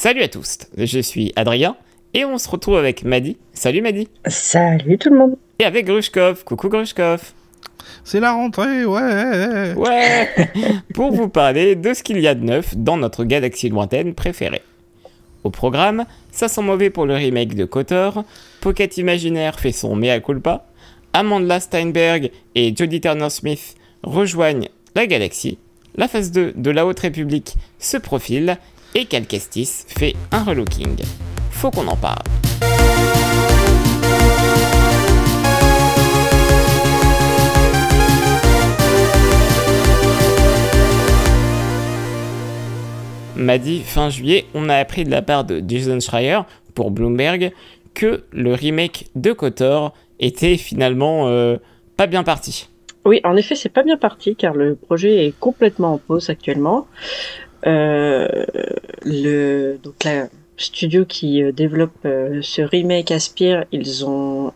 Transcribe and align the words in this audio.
Salut 0.00 0.22
à 0.22 0.28
tous, 0.28 0.58
je 0.76 1.00
suis 1.00 1.32
Adrien 1.34 1.76
et 2.14 2.24
on 2.24 2.38
se 2.38 2.48
retrouve 2.48 2.76
avec 2.76 3.02
Madi. 3.02 3.36
Salut 3.52 3.82
Madi. 3.82 4.06
Salut 4.28 4.96
tout 4.96 5.10
le 5.10 5.18
monde. 5.18 5.36
Et 5.58 5.64
avec 5.64 5.86
Grushkov. 5.86 6.44
Coucou 6.44 6.68
Grushkov. 6.68 7.32
C'est 8.04 8.20
la 8.20 8.30
rentrée, 8.30 8.84
ouais. 8.84 9.74
Ouais. 9.74 10.28
Pour 10.94 11.10
vous 11.10 11.28
parler 11.28 11.74
de 11.74 11.94
ce 11.94 12.04
qu'il 12.04 12.20
y 12.20 12.28
a 12.28 12.36
de 12.36 12.44
neuf 12.44 12.76
dans 12.76 12.96
notre 12.96 13.24
galaxie 13.24 13.70
lointaine 13.70 14.14
préférée. 14.14 14.62
Au 15.42 15.50
programme, 15.50 16.04
ça 16.30 16.46
sent 16.46 16.62
mauvais 16.62 16.90
pour 16.90 17.04
le 17.04 17.16
remake 17.16 17.56
de 17.56 17.64
Kotor, 17.64 18.24
Pocket 18.60 18.98
Imaginaire 18.98 19.58
fait 19.58 19.72
son 19.72 19.96
mea 19.96 20.20
culpa, 20.20 20.66
Amanda 21.12 21.58
Steinberg 21.58 22.30
et 22.54 22.72
Jodie 22.72 23.00
Turner-Smith 23.00 23.74
rejoignent 24.04 24.68
la 24.94 25.08
galaxie, 25.08 25.58
la 25.96 26.06
phase 26.06 26.30
2 26.30 26.52
de 26.54 26.70
la 26.70 26.86
Haute 26.86 27.00
République 27.00 27.56
se 27.80 27.96
profile 27.96 28.58
et 28.98 29.04
Cal 29.04 29.26
Kestis 29.26 29.84
fait 29.86 30.16
un 30.32 30.42
relooking. 30.42 30.96
Faut 31.52 31.70
qu'on 31.70 31.86
en 31.86 31.96
parle. 31.96 32.18
m'a 43.36 43.56
dit 43.56 43.82
fin 43.82 44.10
juillet, 44.10 44.46
on 44.52 44.68
a 44.68 44.74
appris 44.74 45.04
de 45.04 45.10
la 45.12 45.22
part 45.22 45.44
de 45.44 45.62
Jason 45.66 46.00
Schreier 46.00 46.40
pour 46.74 46.90
Bloomberg 46.90 47.52
que 47.94 48.24
le 48.32 48.52
remake 48.52 49.06
de 49.14 49.32
Kotor 49.32 49.94
était 50.18 50.56
finalement 50.56 51.28
euh, 51.28 51.56
pas 51.96 52.08
bien 52.08 52.24
parti. 52.24 52.68
Oui, 53.04 53.20
en 53.22 53.36
effet, 53.36 53.54
c'est 53.54 53.68
pas 53.68 53.84
bien 53.84 53.96
parti 53.96 54.34
car 54.34 54.54
le 54.54 54.74
projet 54.74 55.24
est 55.24 55.38
complètement 55.38 55.94
en 55.94 55.98
pause 55.98 56.28
actuellement. 56.30 56.88
Euh, 57.66 58.44
le 59.04 59.78
donc 59.82 60.04
la 60.04 60.28
studio 60.56 61.04
qui 61.04 61.42
euh, 61.42 61.52
développe 61.52 61.96
ce 62.04 62.62
remake 62.62 63.10
Aspire, 63.10 63.64
ils 63.72 64.04
ont 64.04 64.52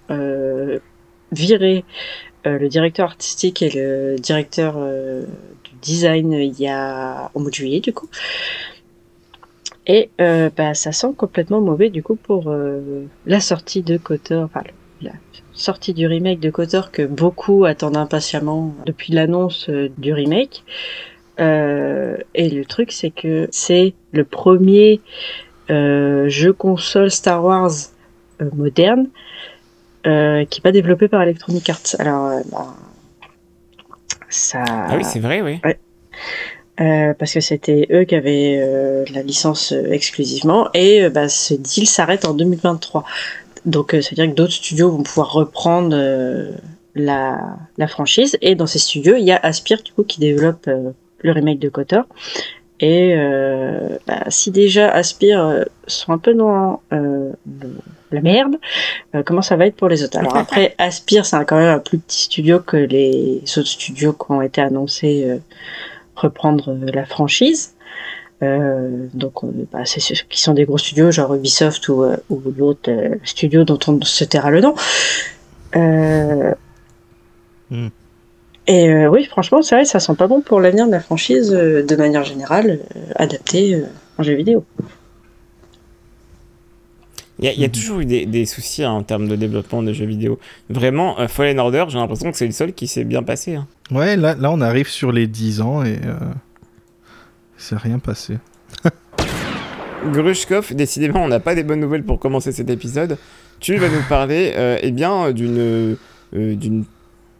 viré 1.32 1.84
le 2.44 2.68
directeur 2.68 3.08
artistique 3.08 3.62
et 3.62 3.70
le 3.70 4.16
directeur 4.18 4.74
du 4.76 5.70
design 5.80 6.32
il 6.32 6.60
y 6.60 6.68
a 6.68 7.30
au 7.34 7.40
mois 7.40 7.50
de 7.50 7.54
juillet 7.54 7.80
du 7.80 7.92
coup. 7.92 8.08
Et 9.86 10.10
euh, 10.20 10.50
bah, 10.56 10.74
ça 10.74 10.92
sent 10.92 11.14
complètement 11.16 11.60
mauvais 11.60 11.90
du 11.90 12.02
coup 12.02 12.16
pour 12.16 12.44
euh, 12.48 13.04
la 13.26 13.40
sortie 13.40 13.82
de 13.82 13.96
Kotor, 13.96 14.44
enfin 14.44 14.62
la 15.00 15.12
sortie 15.52 15.92
du 15.92 16.06
remake 16.06 16.38
de 16.38 16.50
Kotor 16.50 16.92
que 16.92 17.02
beaucoup 17.02 17.64
attendent 17.64 17.96
impatiemment 17.96 18.74
depuis 18.86 19.12
l'annonce 19.12 19.68
euh, 19.68 19.90
du 19.98 20.12
remake. 20.12 20.62
Et 21.38 22.48
le 22.50 22.64
truc 22.64 22.92
c'est 22.92 23.10
que 23.10 23.48
c'est 23.50 23.94
le 24.12 24.24
premier 24.24 25.00
jeu 25.68 26.52
console 26.52 27.10
Star 27.10 27.44
Wars 27.44 27.70
moderne 28.54 29.08
qui 30.04 30.10
n'est 30.10 30.62
pas 30.62 30.72
développé 30.72 31.08
par 31.08 31.22
Electronic 31.22 31.68
Arts. 31.70 31.96
Alors 31.98 32.40
bah, 32.50 32.74
ça. 34.28 34.62
Ah 34.66 34.96
oui 34.96 35.04
c'est 35.04 35.20
vrai 35.20 35.42
oui. 35.42 35.60
Ouais. 35.64 35.78
Euh, 36.80 37.12
parce 37.12 37.34
que 37.34 37.40
c'était 37.40 37.86
eux 37.92 38.04
qui 38.04 38.14
avaient 38.14 38.58
euh, 38.58 39.04
la 39.12 39.22
licence 39.22 39.72
euh, 39.72 39.92
exclusivement 39.92 40.70
et 40.72 41.06
bah, 41.10 41.28
ce 41.28 41.52
deal 41.52 41.86
s'arrête 41.86 42.24
en 42.24 42.32
2023. 42.32 43.04
Donc 43.66 43.90
c'est-à-dire 43.92 44.26
que 44.30 44.34
d'autres 44.34 44.54
studios 44.54 44.90
vont 44.90 45.02
pouvoir 45.02 45.32
reprendre 45.32 45.94
la, 46.94 47.56
la, 47.76 47.86
franchise 47.86 48.36
et 48.40 48.54
dans 48.56 48.66
ces 48.66 48.80
studios 48.80 49.14
il 49.16 49.24
y 49.24 49.30
a 49.30 49.36
Aspire 49.36 49.82
du 49.82 49.92
coup 49.92 50.02
qui 50.02 50.18
développe 50.18 50.68
le 51.22 51.32
remake 51.32 51.58
de 51.58 51.68
Kotor 51.68 52.04
et 52.80 53.14
bah, 54.08 54.24
si 54.28 54.50
déjà 54.50 54.90
Aspire 54.90 55.66
sont 55.86 56.12
un 56.12 56.18
peu 56.18 56.34
dans 56.34 56.82
la 56.90 58.20
merde, 58.20 58.56
comment 59.24 59.42
ça 59.42 59.54
va 59.54 59.66
être 59.66 59.76
pour 59.76 59.88
les 59.88 60.02
autres? 60.02 60.18
Alors 60.18 60.36
après 60.36 60.74
Aspire 60.78 61.24
c'est 61.24 61.44
quand 61.44 61.58
même 61.58 61.76
un 61.76 61.78
plus 61.78 61.98
petit 61.98 62.24
studio 62.24 62.58
que 62.58 62.76
les 62.76 63.40
autres 63.56 63.68
studios 63.68 64.12
qui 64.12 64.32
ont 64.32 64.42
été 64.42 64.60
annoncés 64.60 65.40
reprendre 66.16 66.70
euh, 66.70 66.90
la 66.92 67.04
franchise. 67.04 67.74
Euh, 68.42 69.06
donc, 69.14 69.44
euh, 69.44 69.48
bah, 69.72 69.84
c'est 69.84 70.00
ceux 70.00 70.14
qui 70.28 70.40
sont 70.40 70.54
des 70.54 70.64
gros 70.64 70.78
studios, 70.78 71.10
genre 71.10 71.34
Ubisoft 71.34 71.88
ou, 71.88 72.04
ou 72.28 72.40
d'autres 72.50 72.90
studios 73.24 73.64
dont 73.64 73.78
on 73.86 74.00
se 74.02 74.24
taira 74.24 74.50
le 74.50 74.60
nom. 74.60 74.74
Hmm. 77.70 77.88
Et 78.68 79.06
oui, 79.08 79.24
franchement, 79.24 79.60
c'est 79.62 79.74
vrai, 79.74 79.84
ça 79.84 79.98
sent 79.98 80.14
pas 80.14 80.28
bon 80.28 80.40
pour 80.40 80.60
l'avenir 80.60 80.86
de 80.86 80.92
la 80.92 81.00
franchise 81.00 81.50
de 81.50 81.96
manière 81.96 82.22
générale, 82.22 82.78
adaptée 83.16 83.82
en 84.18 84.22
jeu 84.22 84.34
vidéo. 84.34 84.64
Il 87.40 87.60
y, 87.60 87.64
a, 87.64 87.66
hmm. 87.66 87.70
toujours 87.72 88.00
eu 88.00 88.04
des, 88.04 88.46
soucis 88.46 88.84
hein, 88.84 88.92
en 88.92 89.02
termes 89.02 89.26
de 89.26 89.34
développement 89.34 89.82
de 89.82 89.92
jeux 89.92 90.06
vidéo. 90.06 90.38
Vraiment, 90.70 91.16
Fallen 91.26 91.58
Order, 91.58 91.86
j'ai 91.88 91.98
l'impression 91.98 92.30
que 92.30 92.36
c'est 92.36 92.46
le 92.46 92.52
seul 92.52 92.72
qui 92.72 92.86
s'est 92.86 93.02
bien 93.02 93.24
passé. 93.24 93.56
Hein. 93.56 93.66
Ouais, 93.90 94.16
là, 94.16 94.36
là, 94.38 94.50
on 94.52 94.60
arrive 94.60 94.88
sur 94.88 95.10
les 95.10 95.26
10 95.26 95.60
ans 95.60 95.82
et 95.82 95.98
euh, 96.04 96.14
c'est 97.56 97.76
rien 97.76 97.98
passé. 97.98 98.38
Grushkov, 100.12 100.74
décidément, 100.74 101.22
on 101.24 101.28
n'a 101.28 101.40
pas 101.40 101.54
des 101.54 101.64
bonnes 101.64 101.80
nouvelles 101.80 102.04
pour 102.04 102.18
commencer 102.18 102.52
cet 102.52 102.70
épisode. 102.70 103.18
Tu 103.60 103.76
vas 103.76 103.88
nous 103.88 104.02
parler 104.08 104.52
euh, 104.56 104.78
eh 104.80 104.90
bien, 104.92 105.32
d'une, 105.32 105.58
euh, 105.58 105.96
d'une, 106.32 106.84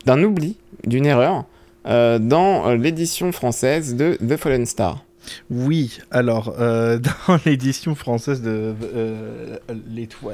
d'un 0.07 0.23
oubli, 0.23 0.57
d'une 0.85 1.07
erreur 1.07 1.45
dans 1.85 2.75
l'édition 2.75 3.33
française 3.33 3.97
de 3.97 4.17
The 4.17 4.37
Fallen 4.37 4.67
Star. 4.67 5.05
Oui, 5.51 5.99
alors 6.11 6.55
euh, 6.59 6.99
dans 7.29 7.39
l'édition 7.47 7.95
française 7.95 8.43
de 8.43 8.75
euh, 8.95 9.57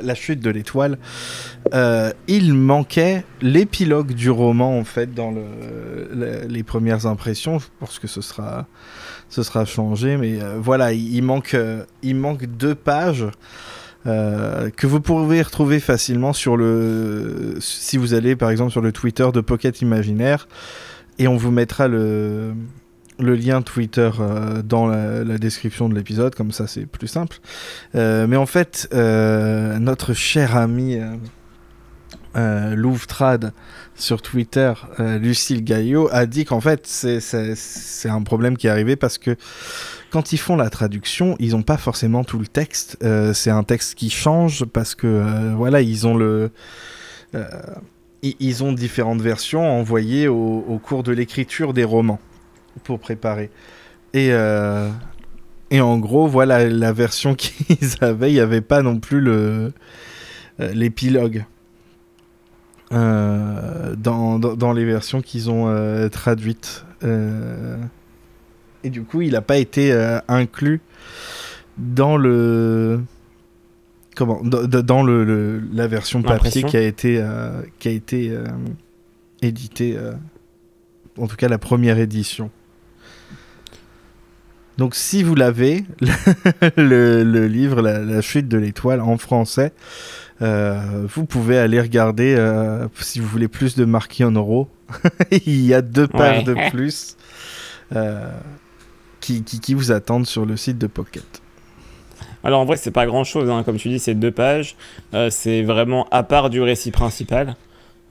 La 0.02 0.14
chute 0.14 0.40
de 0.40 0.50
l'étoile, 0.50 0.98
euh, 1.74 2.12
il 2.26 2.54
manquait 2.54 3.24
l'épilogue 3.42 4.12
du 4.12 4.30
roman 4.30 4.78
en 4.78 4.84
fait 4.84 5.14
dans 5.14 5.30
le, 5.30 6.46
les 6.48 6.62
premières 6.62 7.06
impressions. 7.06 7.58
Je 7.58 7.66
pense 7.80 7.98
que 7.98 8.06
ce 8.06 8.20
sera, 8.20 8.66
ce 9.28 9.42
sera 9.42 9.64
changé, 9.64 10.16
mais 10.16 10.38
voilà, 10.58 10.92
il, 10.92 11.22
manque, 11.22 11.56
il 12.02 12.16
manque 12.16 12.46
deux 12.46 12.74
pages. 12.74 13.26
Que 14.04 14.86
vous 14.86 15.00
pourrez 15.00 15.42
retrouver 15.42 15.80
facilement 15.80 16.32
sur 16.32 16.56
le 16.56 17.56
si 17.60 17.96
vous 17.98 18.14
allez 18.14 18.36
par 18.36 18.50
exemple 18.50 18.72
sur 18.72 18.80
le 18.80 18.92
Twitter 18.92 19.28
de 19.34 19.40
Pocket 19.40 19.82
Imaginaire 19.82 20.48
et 21.18 21.28
on 21.28 21.36
vous 21.36 21.50
mettra 21.50 21.88
le 21.88 22.54
lien 23.18 23.62
Twitter 23.62 24.10
euh, 24.20 24.62
dans 24.62 24.86
la, 24.86 25.38
description 25.38 25.88
de 25.88 25.94
l'épisode, 25.94 26.34
comme 26.34 26.52
ça 26.52 26.66
c'est 26.66 26.86
plus 26.86 27.08
simple. 27.08 27.38
Euh, 27.94 28.26
mais 28.26 28.36
en 28.36 28.46
fait, 28.46 28.88
euh, 28.92 29.78
notre 29.78 30.14
cher 30.14 30.56
ami 30.56 30.98
Louvtrad 32.34 33.52
sur 33.96 34.22
Twitter, 34.22 34.72
Lucille 34.98 35.64
Gaillot, 35.64 36.08
a 36.12 36.26
dit 36.26 36.44
qu'en 36.44 36.60
fait 36.60 36.86
c'est 36.86 38.08
un 38.08 38.22
problème 38.22 38.56
qui 38.56 38.68
est 38.68 38.70
arrivé 38.70 38.94
parce 38.94 39.18
que 39.18 39.36
quand 40.10 40.32
ils 40.32 40.38
font 40.38 40.56
la 40.56 40.70
traduction, 40.70 41.36
ils 41.38 41.52
n'ont 41.52 41.62
pas 41.62 41.76
forcément 41.76 42.24
tout 42.24 42.38
le 42.38 42.46
texte. 42.46 42.98
c'est 43.34 43.50
un 43.50 43.62
texte 43.62 43.94
qui 43.94 44.10
change 44.10 44.64
parce 44.64 44.94
que 44.94 45.52
voilà, 45.54 45.80
ils 45.80 46.06
ont 46.06 46.16
le 46.16 46.50
ils 48.22 48.64
ont 48.64 48.72
différentes 48.72 49.20
versions 49.20 49.68
envoyées 49.78 50.28
au 50.28 50.80
cours 50.82 51.02
de 51.02 51.12
l'écriture 51.12 51.72
des 51.72 51.84
romans 51.84 52.20
pour 52.84 52.98
préparer. 52.98 53.50
Et, 54.14 54.28
euh, 54.32 54.90
en 55.72 55.98
gros, 55.98 56.26
voilà 56.26 56.66
la 56.68 56.92
version 56.92 57.34
qu'ils 57.36 57.94
avaient. 58.00 58.30
Il 58.30 58.34
n'y 58.34 58.40
avait 58.40 58.60
pas 58.60 58.82
non 58.82 58.98
plus 58.98 59.20
le 59.20 59.72
euh, 60.60 60.72
l'épilogue. 60.72 61.44
Euh, 62.90 63.94
dans, 63.96 64.38
dans, 64.38 64.72
les 64.72 64.86
versions 64.86 65.20
qu'ils 65.20 65.50
ont 65.50 66.08
traduites. 66.10 66.84
Et 68.84 68.90
du 68.90 69.02
coup, 69.02 69.22
il 69.22 69.32
n'a 69.32 69.40
pas 69.40 69.58
été 69.58 69.92
inclus 70.28 70.80
dans 71.76 72.16
le. 72.16 73.00
Comment 74.16 74.40
Dans 74.42 75.02
le, 75.02 75.62
la 75.72 75.86
version 75.86 76.22
papier 76.22 76.62
qui 76.64 76.76
a 76.76 76.82
été, 76.82 77.24
qui 77.78 77.88
a 77.88 77.90
été 77.92 78.36
éditée. 79.42 79.96
en 81.18 81.26
tout 81.26 81.36
cas, 81.36 81.48
la 81.48 81.58
première 81.58 81.98
édition. 81.98 82.50
Donc 84.78 84.94
si 84.94 85.24
vous 85.24 85.34
l'avez, 85.34 85.84
le, 86.76 87.46
livre 87.46 87.82
la, 87.82 88.20
chute 88.20 88.46
de 88.46 88.58
l'étoile 88.58 89.00
en 89.00 89.18
français, 89.18 89.72
euh, 90.40 91.04
vous 91.12 91.26
pouvez 91.26 91.58
aller 91.58 91.80
regarder 91.80 92.36
euh, 92.38 92.86
si 93.00 93.18
vous 93.18 93.26
voulez 93.26 93.48
plus 93.48 93.74
de 93.74 93.84
marquis 93.84 94.22
en 94.22 94.30
euros. 94.30 94.68
Il 95.32 95.66
y 95.66 95.74
a 95.74 95.82
deux 95.82 96.06
pages 96.06 96.44
de 96.44 96.54
plus 96.70 97.16
euh, 97.94 98.30
qui, 99.42 99.60
qui, 99.60 99.74
vous 99.74 99.92
attendent 99.92 100.26
sur 100.26 100.46
le 100.46 100.56
site 100.56 100.78
de 100.78 100.86
Pocket. 100.86 101.24
Alors 102.44 102.60
en 102.60 102.64
vrai 102.64 102.76
c'est 102.76 102.90
pas 102.90 103.06
grand 103.06 103.24
chose, 103.24 103.50
hein. 103.50 103.62
comme 103.64 103.76
tu 103.76 103.88
dis 103.88 103.98
c'est 103.98 104.14
deux 104.14 104.30
pages, 104.30 104.76
c'est 105.30 105.62
vraiment 105.62 106.06
à 106.10 106.22
part 106.22 106.50
du 106.50 106.60
récit 106.62 106.90
principal. 106.90 107.56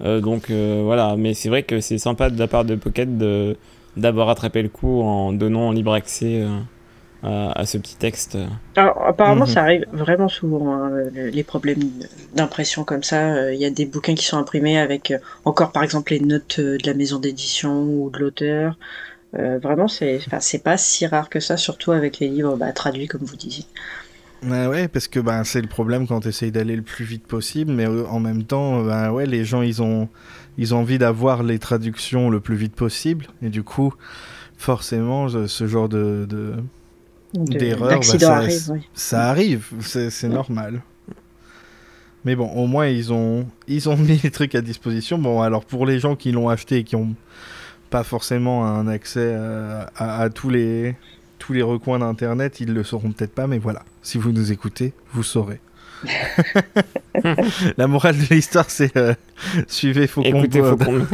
donc 0.02 0.50
voilà, 0.52 1.16
mais 1.18 1.34
c'est 1.34 1.50
vrai 1.50 1.64
que 1.64 1.80
c'est 1.80 1.98
sympa 1.98 2.30
de 2.30 2.38
la 2.38 2.48
part 2.48 2.66
de 2.66 2.76
Pocket 2.76 3.18
de 3.18 3.56
d'avoir 3.96 4.30
attrapé 4.30 4.62
le 4.62 4.70
coup 4.70 5.02
en 5.02 5.34
donnant 5.34 5.70
en 5.70 5.72
libre 5.72 5.94
accès 5.94 6.46
à 7.24 7.66
ce 7.66 7.78
petit 7.78 7.96
texte. 7.96 8.38
Alors, 8.76 9.02
apparemment, 9.06 9.46
Mhm. 9.46 9.52
ça 9.52 9.62
arrive 9.64 9.86
vraiment 9.92 10.30
souvent, 10.30 10.72
hein, 10.72 10.90
le- 11.14 11.30
les 11.30 11.44
problèmes 11.44 11.80
d'impression 12.36 12.84
comme 12.84 13.02
ça. 13.04 13.34
Euh, 13.34 13.54
Il 13.56 13.60
y 13.60 13.66
a 13.66 13.72
des 13.72 13.86
bouquins 13.88 14.14
qui 14.14 14.24
sont 14.24 14.38
imprimés 14.38 14.78
avec 14.78 15.10
euh, 15.12 15.18
encore, 15.44 15.72
par 15.72 15.82
exemple, 15.84 16.12
les 16.14 16.20
notes 16.20 16.58
euh, 16.60 16.78
de 16.78 16.86
la 16.88 16.94
maison 16.94 17.18
d'édition 17.20 17.82
ou 17.84 18.12
de 18.12 18.20
l'auteur. 18.20 18.78
Euh, 19.38 19.60
vraiment, 19.60 19.88
c'est 19.88 20.20
enfin, 20.28 20.40
pas 20.64 20.78
si 20.78 21.06
rare 21.06 21.30
que 21.30 21.40
ça, 21.40 21.58
surtout 21.58 21.92
avec 21.92 22.20
les 22.20 22.28
livres 22.28 22.56
bah, 22.58 22.72
traduits, 22.72 23.08
comme 23.08 23.24
vous 23.24 23.36
disiez. 23.36 23.66
Ouais, 24.44 24.68
ouais, 24.68 24.88
parce 24.88 25.08
que 25.08 25.20
ben, 25.20 25.44
c'est 25.44 25.62
le 25.62 25.68
problème 25.68 26.08
quand 26.08 26.22
tu 26.22 26.28
essayes 26.28 26.52
d'aller 26.52 26.76
le 26.76 26.82
plus 26.84 27.06
vite 27.06 27.26
possible, 27.26 27.72
mais 27.72 27.86
euh, 27.88 28.06
en 28.08 28.20
même 28.20 28.44
temps, 28.44 28.84
ben, 28.84 29.12
ouais, 29.12 29.26
les 29.26 29.46
gens, 29.46 29.62
ils 29.62 29.82
ont, 29.82 30.10
ils 30.58 30.74
ont 30.76 30.80
envie 30.80 30.98
d'avoir 31.00 31.44
les 31.44 31.60
traductions 31.60 32.30
le 32.30 32.40
plus 32.40 32.56
vite 32.56 32.76
possible, 32.76 33.28
et 33.42 33.50
du 33.50 33.64
coup, 33.64 33.94
forcément, 34.58 35.28
ce 35.48 35.68
genre 35.68 35.90
de, 35.90 36.26
de- 36.30 36.56
De- 37.34 37.58
D'erreur, 37.58 37.90
D'accident 37.90 38.20
bah, 38.20 38.26
ça- 38.28 38.38
arrive, 38.38 38.64
oui. 38.72 38.80
ça 38.94 39.30
arrive, 39.30 39.68
c'est 39.82 40.10
c'est 40.10 40.30
normal. 40.30 40.82
Mais 42.26 42.36
bon, 42.36 42.50
au 42.52 42.68
moins, 42.68 42.88
ils 42.88 43.14
ont, 43.14 43.48
ils 43.68 43.90
ont 43.90 43.98
mis 43.98 44.18
les 44.24 44.32
trucs 44.32 44.56
à 44.56 44.62
disposition. 44.62 45.18
Bon, 45.18 45.42
alors 45.42 45.66
pour 45.66 45.86
les 45.86 46.00
gens 46.00 46.16
qui 46.16 46.32
l'ont 46.32 46.50
acheté 46.50 46.78
et 46.78 46.84
qui 46.84 46.96
ont 46.96 47.16
pas 47.90 48.04
forcément 48.04 48.66
un 48.66 48.88
accès 48.88 49.34
à, 49.36 49.90
à- 49.96 50.22
à 50.24 50.30
tous 50.30 50.50
les 50.50 50.96
tous 51.40 51.54
les 51.54 51.62
recoins 51.62 52.00
d'internet, 52.00 52.60
ils 52.60 52.74
le 52.74 52.84
sauront 52.84 53.12
peut-être 53.12 53.34
pas, 53.34 53.48
mais 53.48 53.60
voilà. 53.60 53.84
Si 54.02 54.18
vous 54.18 54.32
nous 54.32 54.52
écoutez, 54.52 54.94
vous 55.14 55.24
saurez. 55.24 55.60
La 57.78 57.88
morale 57.88 58.18
de 58.18 58.34
l'histoire, 58.34 58.70
c'est 58.70 58.96
euh, 58.98 59.14
suivez 59.68 60.08
Faucon 60.08 60.28
Écoutez, 60.28 60.62
faut 60.62 60.78
qu'on... 60.78 61.06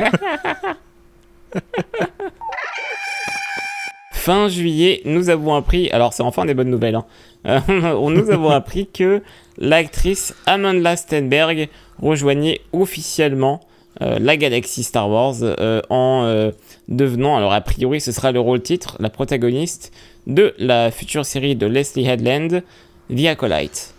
Fin 4.11 4.47
juillet, 4.47 5.01
nous 5.05 5.29
avons 5.29 5.55
appris, 5.55 5.89
alors 5.91 6.13
c'est 6.13 6.23
enfin 6.23 6.45
des 6.45 6.53
bonnes 6.53 6.69
nouvelles, 6.69 6.95
hein. 6.95 7.05
Euh, 7.45 7.59
on 7.95 8.09
nous 8.11 8.29
avons 8.31 8.51
appris 8.51 8.87
que 8.87 9.21
l'actrice 9.57 10.33
Amanda 10.45 10.95
Stenberg 10.95 11.67
rejoignait 12.01 12.61
officiellement 12.71 13.59
euh, 14.01 14.17
la 14.19 14.37
galaxie 14.37 14.83
Star 14.83 15.09
Wars 15.09 15.35
euh, 15.43 15.81
en 15.89 16.23
euh, 16.25 16.51
devenant, 16.87 17.37
alors 17.37 17.53
a 17.53 17.61
priori 17.61 18.01
ce 18.01 18.11
sera 18.11 18.31
le 18.31 18.39
rôle 18.39 18.61
titre, 18.61 18.97
la 18.99 19.09
protagoniste 19.09 19.91
de 20.25 20.55
la 20.57 20.89
future 20.89 21.25
série 21.25 21.55
de 21.55 21.67
Leslie 21.67 22.07
Headland, 22.07 22.63
The 23.15 23.25
Acolyte. 23.27 23.93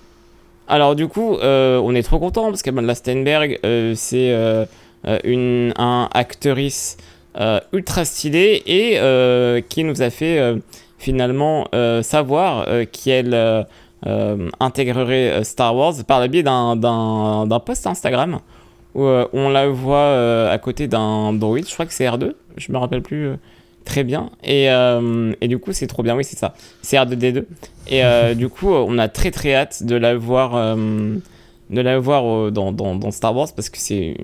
Alors 0.66 0.96
du 0.96 1.06
coup, 1.06 1.36
on 1.42 1.94
est 1.94 2.02
trop 2.02 2.18
content 2.18 2.46
parce 2.46 2.62
qu'Amanda 2.62 2.94
Stenberg, 2.94 3.60
euh, 3.64 3.92
c'est 3.94 4.34
une 5.24 5.74
un 5.76 6.08
actrice 6.14 6.96
ultra 7.72 8.06
stylée 8.06 8.62
et 8.66 9.62
qui 9.68 9.84
nous 9.84 10.00
a 10.00 10.08
fait 10.08 10.54
finalement 10.96 11.68
savoir 12.00 12.66
qu'elle 12.90 13.66
intégrerait 14.58 15.44
Star 15.44 15.76
Wars 15.76 15.96
par 16.06 16.22
le 16.22 16.28
biais 16.28 16.42
d'un 16.42 17.60
post 17.64 17.86
Instagram 17.86 18.40
où 18.94 19.04
euh, 19.04 19.26
on 19.32 19.48
la 19.48 19.68
voit 19.68 19.96
euh, 19.98 20.52
à 20.52 20.58
côté 20.58 20.86
d'un 20.86 21.32
droïde, 21.32 21.68
je 21.68 21.72
crois 21.74 21.86
que 21.86 21.92
c'est 21.92 22.04
R2, 22.04 22.34
je 22.56 22.72
me 22.72 22.78
rappelle 22.78 23.02
plus 23.02 23.26
euh, 23.28 23.36
très 23.84 24.04
bien. 24.04 24.30
Et, 24.42 24.70
euh, 24.70 25.32
et 25.40 25.48
du 25.48 25.58
coup, 25.58 25.72
c'est 25.72 25.86
trop 25.86 26.02
bien, 26.02 26.16
oui, 26.16 26.24
c'est 26.24 26.38
ça, 26.38 26.54
c'est 26.82 26.96
R2D2. 26.96 27.44
Et 27.88 28.04
euh, 28.04 28.34
du 28.34 28.48
coup, 28.48 28.72
on 28.72 28.98
a 28.98 29.08
très 29.08 29.30
très 29.30 29.54
hâte 29.54 29.82
de 29.82 29.96
la 29.96 30.16
voir, 30.16 30.54
euh, 30.54 31.16
de 31.70 31.80
la 31.80 31.98
voir 31.98 32.50
dans, 32.50 32.72
dans, 32.72 32.94
dans 32.94 33.10
Star 33.10 33.34
Wars 33.36 33.48
parce 33.54 33.68
que 33.68 33.78
c'est 33.78 34.16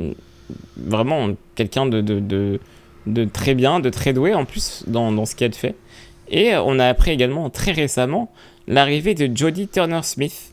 vraiment 0.76 1.31
quelqu'un 1.55 1.87
de, 1.87 2.00
de, 2.00 2.20
de, 2.20 2.61
de 3.06 3.25
très 3.25 3.55
bien, 3.55 3.81
de 3.81 3.90
très 3.90 4.12
doué 4.12 4.34
en 4.34 4.44
plus 4.44 4.84
dans, 4.87 5.12
dans 5.12 5.26
ce 5.26 5.34
qu'elle 5.34 5.55
fait. 5.55 5.75
Et 6.31 6.55
on 6.55 6.78
a 6.78 6.87
appris 6.87 7.11
également 7.11 7.50
très 7.50 7.73
récemment 7.73 8.32
l'arrivée 8.69 9.14
de 9.14 9.37
Jodie 9.37 9.66
Turner-Smith, 9.66 10.52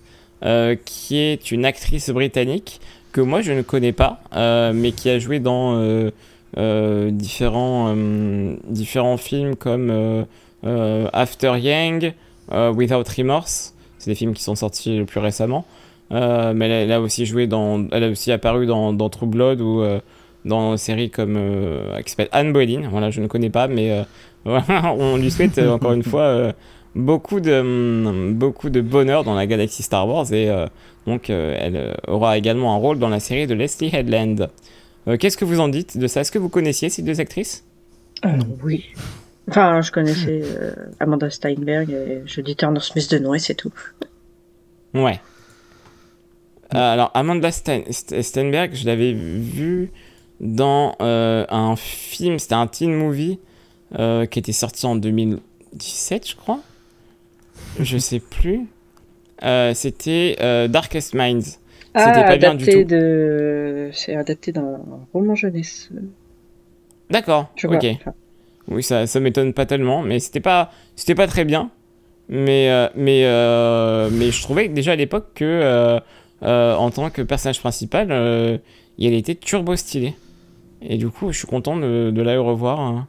qui 0.86 1.18
est 1.18 1.52
une 1.52 1.66
actrice 1.66 2.10
britannique 2.10 2.80
que 3.12 3.22
moi 3.22 3.42
je 3.42 3.52
ne 3.52 3.62
connais 3.62 3.92
pas, 3.94 4.22
euh, 4.36 4.72
mais 4.74 4.92
qui 4.92 5.10
a 5.10 5.20
joué 5.20 5.40
dans 5.40 5.76
euh, 5.80 6.12
euh, 6.58 7.10
différents, 7.12 7.96
différents 8.70 9.18
films 9.18 9.56
comme 9.56 10.26
After 10.64 11.54
Yang, 11.60 12.14
Without 12.52 13.04
Remorse. 13.18 13.74
C'est 14.00 14.12
des 14.12 14.16
films 14.16 14.34
qui 14.34 14.44
sont 14.44 14.56
sortis 14.56 14.98
le 14.98 15.06
plus 15.06 15.20
récemment. 15.20 15.66
Mais 16.12 16.70
elle, 16.70 16.92
a- 16.92 17.02
aussi 17.02 17.26
joué 17.26 17.48
dans, 17.48 17.86
elle 17.92 18.04
a 18.04 18.10
aussi 18.10 18.32
apparu 18.32 18.66
dans, 18.66 18.94
dans 18.94 19.10
True 19.10 19.28
Blood 19.28 19.60
ou 19.62 19.84
dans 20.46 20.72
une 20.72 20.78
série 20.78 21.10
comme 21.10 21.38
qui 22.06 22.10
s'appelle 22.12 22.30
Anne 22.32 22.54
Boleyn. 22.54 22.88
Voilà, 22.90 23.10
je 23.10 23.20
ne 23.22 23.28
connais 23.28 23.50
pas, 23.50 23.68
mais 23.68 24.06
on 24.46 25.18
lui 25.18 25.32
souhaite 25.32 25.60
encore 25.60 25.94
une 25.94 26.04
fois 26.04 26.54
beaucoup 26.98 27.40
de 27.40 28.32
beaucoup 28.34 28.70
de 28.70 28.82
bonheur 28.82 29.24
dans 29.24 29.36
la 29.36 29.46
galaxie 29.46 29.84
Star 29.84 30.08
Wars 30.08 30.32
et 30.34 30.50
euh, 30.50 30.66
donc 31.06 31.30
euh, 31.30 31.56
elle 31.60 31.76
euh, 31.78 31.94
aura 32.08 32.38
également 32.38 32.74
un 32.74 32.78
rôle 32.78 33.00
dans 33.00 33.10
la 33.10 33.20
série 33.20 33.48
de 33.48 33.54
Leslie 33.54 33.90
Headland. 33.94 34.50
Euh, 35.08 35.16
Qu'est-ce 35.18 35.38
que 35.38 35.46
vous 35.46 35.60
en 35.60 35.68
dites 35.70 35.98
de 35.98 36.08
ça? 36.08 36.22
Est-ce 36.22 36.32
que 36.32 36.40
vous 36.40 36.50
connaissiez 36.50 36.90
ces 36.90 37.02
deux 37.04 37.20
actrices? 37.22 37.64
Oui. 38.64 38.86
Enfin, 39.50 39.80
je 39.82 39.92
connaissais 39.92 40.42
Amanda 41.00 41.30
Steinberg 41.30 41.90
et 41.92 42.24
je 42.26 42.42
dis 42.42 42.56
Turner 42.56 42.82
Smith 42.82 43.10
de 43.12 43.36
et 43.36 43.40
c'est 43.40 43.54
tout. 43.56 43.72
Ouais. 44.94 45.22
Alors, 46.72 47.12
Amanda 47.14 47.52
Stein- 47.52 47.84
St- 47.90 48.22
Steinberg, 48.24 48.72
je 48.74 48.86
l'avais 48.86 49.14
vu 49.14 49.92
dans 50.42 50.96
un 51.00 51.76
film, 51.78 52.40
c'était 52.40 52.56
un 52.56 52.68
teen 52.68 52.94
movie 52.94 53.40
qui 53.96 54.40
était 54.40 54.52
sorti 54.52 54.86
en 54.86 54.98
2017, 54.98 56.30
je 56.32 56.36
crois. 56.36 56.60
Je 57.80 57.98
sais 57.98 58.20
plus. 58.20 58.68
Euh, 59.44 59.74
c'était 59.74 60.36
euh, 60.42 60.68
Darkest 60.68 61.14
Minds. 61.14 61.60
Ah, 61.94 62.14
C'était 62.14 62.26
pas 62.28 62.38
bien 62.38 62.54
du 62.56 62.64
adapté 62.64 62.84
tout. 62.84 62.90
de... 62.90 63.90
C'est 63.94 64.16
adapté 64.16 64.52
d'un 64.52 64.80
roman 65.14 65.36
jeunesse. 65.36 65.90
D'accord, 67.10 67.52
Je 67.56 67.68
crois. 67.68 67.78
ok. 67.78 67.86
Enfin, 68.02 68.14
Oui, 68.68 68.84
ça, 68.84 69.08
ça 69.08 69.20
m'étonne 69.20 69.54
pas 69.54 69.66
tellement, 69.66 70.02
mais 70.04 70.20
c'était 70.20 70.40
pas, 70.42 70.72
c'était 70.96 71.16
pas 71.16 71.28
très 71.28 71.46
bien. 71.46 71.72
Mais, 72.30 72.70
euh, 72.70 72.90
mais, 72.96 73.24
euh, 73.26 74.10
mais 74.12 74.32
je 74.32 74.42
trouvais 74.42 74.68
déjà 74.68 74.92
à 74.92 74.96
l'époque 74.96 75.28
que, 75.36 75.46
euh, 75.46 76.00
euh, 76.44 76.76
en 76.76 76.92
tant 76.92 77.10
que 77.10 77.22
personnage 77.22 77.60
principal, 77.60 78.08
euh, 78.12 78.58
elle 79.02 79.14
était 79.14 79.36
turbo 79.36 79.76
stylée. 79.76 80.14
Et 80.82 80.98
du 80.98 81.10
coup, 81.10 81.32
je 81.32 81.38
suis 81.38 81.48
content 81.48 81.78
de, 81.78 82.12
de 82.14 82.22
la 82.22 82.38
revoir 82.40 82.80
hein, 82.82 83.08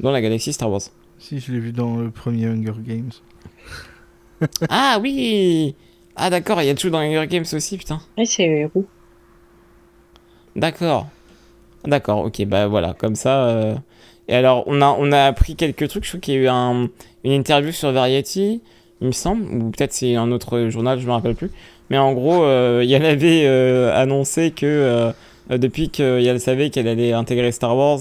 dans 0.00 0.10
la 0.10 0.20
galaxie 0.22 0.52
Star 0.52 0.70
Wars. 0.70 0.80
Si, 1.18 1.38
je 1.38 1.52
l'ai 1.52 1.60
vu 1.60 1.72
dans 1.72 1.96
le 1.96 2.10
premier 2.10 2.46
Hunger 2.46 2.72
Games. 2.84 3.10
ah 4.68 4.98
oui 5.00 5.74
Ah 6.16 6.30
d'accord, 6.30 6.60
il 6.62 6.66
y 6.66 6.70
a 6.70 6.74
toujours 6.74 6.92
dans 6.92 7.00
les 7.00 7.14
Hunger 7.16 7.26
Games 7.26 7.44
aussi, 7.52 7.76
putain. 7.78 8.00
Et 8.16 8.24
c'est 8.26 8.68
roux. 8.74 8.86
D'accord. 10.54 11.06
D'accord, 11.84 12.24
ok, 12.24 12.44
bah 12.46 12.66
voilà, 12.66 12.94
comme 12.94 13.14
ça. 13.14 13.46
euh, 13.46 13.74
Et 14.28 14.34
alors, 14.34 14.64
on 14.66 14.80
a, 14.82 14.86
on 14.98 15.12
a 15.12 15.24
appris 15.26 15.54
quelques 15.54 15.88
trucs. 15.88 16.04
Je 16.04 16.10
trouve 16.10 16.20
qu'il 16.20 16.34
y 16.34 16.36
a 16.38 16.40
eu 16.40 16.48
un- 16.48 16.88
une 17.24 17.32
interview 17.32 17.70
sur 17.72 17.92
Variety, 17.92 18.60
il 19.00 19.06
me 19.06 19.12
semble, 19.12 19.44
ou 19.44 19.70
peut-être 19.70 19.92
c'est 19.92 20.16
un 20.16 20.32
autre 20.32 20.68
journal, 20.68 20.98
je 20.98 21.06
me 21.06 21.12
rappelle 21.12 21.36
plus. 21.36 21.50
Mais 21.90 21.98
en 21.98 22.12
gros, 22.12 22.42
euh, 22.42 22.82
Yann 22.86 23.04
avait 23.04 23.44
euh, 23.46 23.94
annoncé 23.94 24.50
que 24.50 24.66
euh, 24.66 25.12
depuis 25.58 25.90
que 25.90 26.20
Yann 26.20 26.38
savait 26.40 26.70
qu'elle 26.70 26.88
allait 26.88 27.12
intégrer 27.12 27.52
Star 27.52 27.76
Wars, 27.76 28.00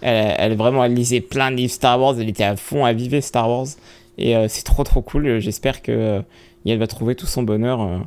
elle, 0.00 0.34
elle 0.38 0.56
vraiment 0.56 0.84
elle 0.84 0.94
lisait 0.94 1.20
plein 1.20 1.50
de 1.50 1.56
livres 1.56 1.72
Star 1.72 2.00
Wars, 2.00 2.14
elle 2.18 2.28
était 2.30 2.44
à 2.44 2.56
fond 2.56 2.84
à 2.86 2.92
vivre 2.94 3.20
Star 3.20 3.48
Wars. 3.50 3.66
Et 4.18 4.36
euh, 4.36 4.46
c'est 4.48 4.62
trop 4.64 4.84
trop 4.84 5.02
cool. 5.02 5.38
J'espère 5.38 5.82
que 5.82 5.92
euh, 5.92 6.76
va 6.76 6.86
trouver 6.86 7.14
tout 7.14 7.26
son 7.26 7.42
bonheur 7.42 7.80
euh, 7.80 7.98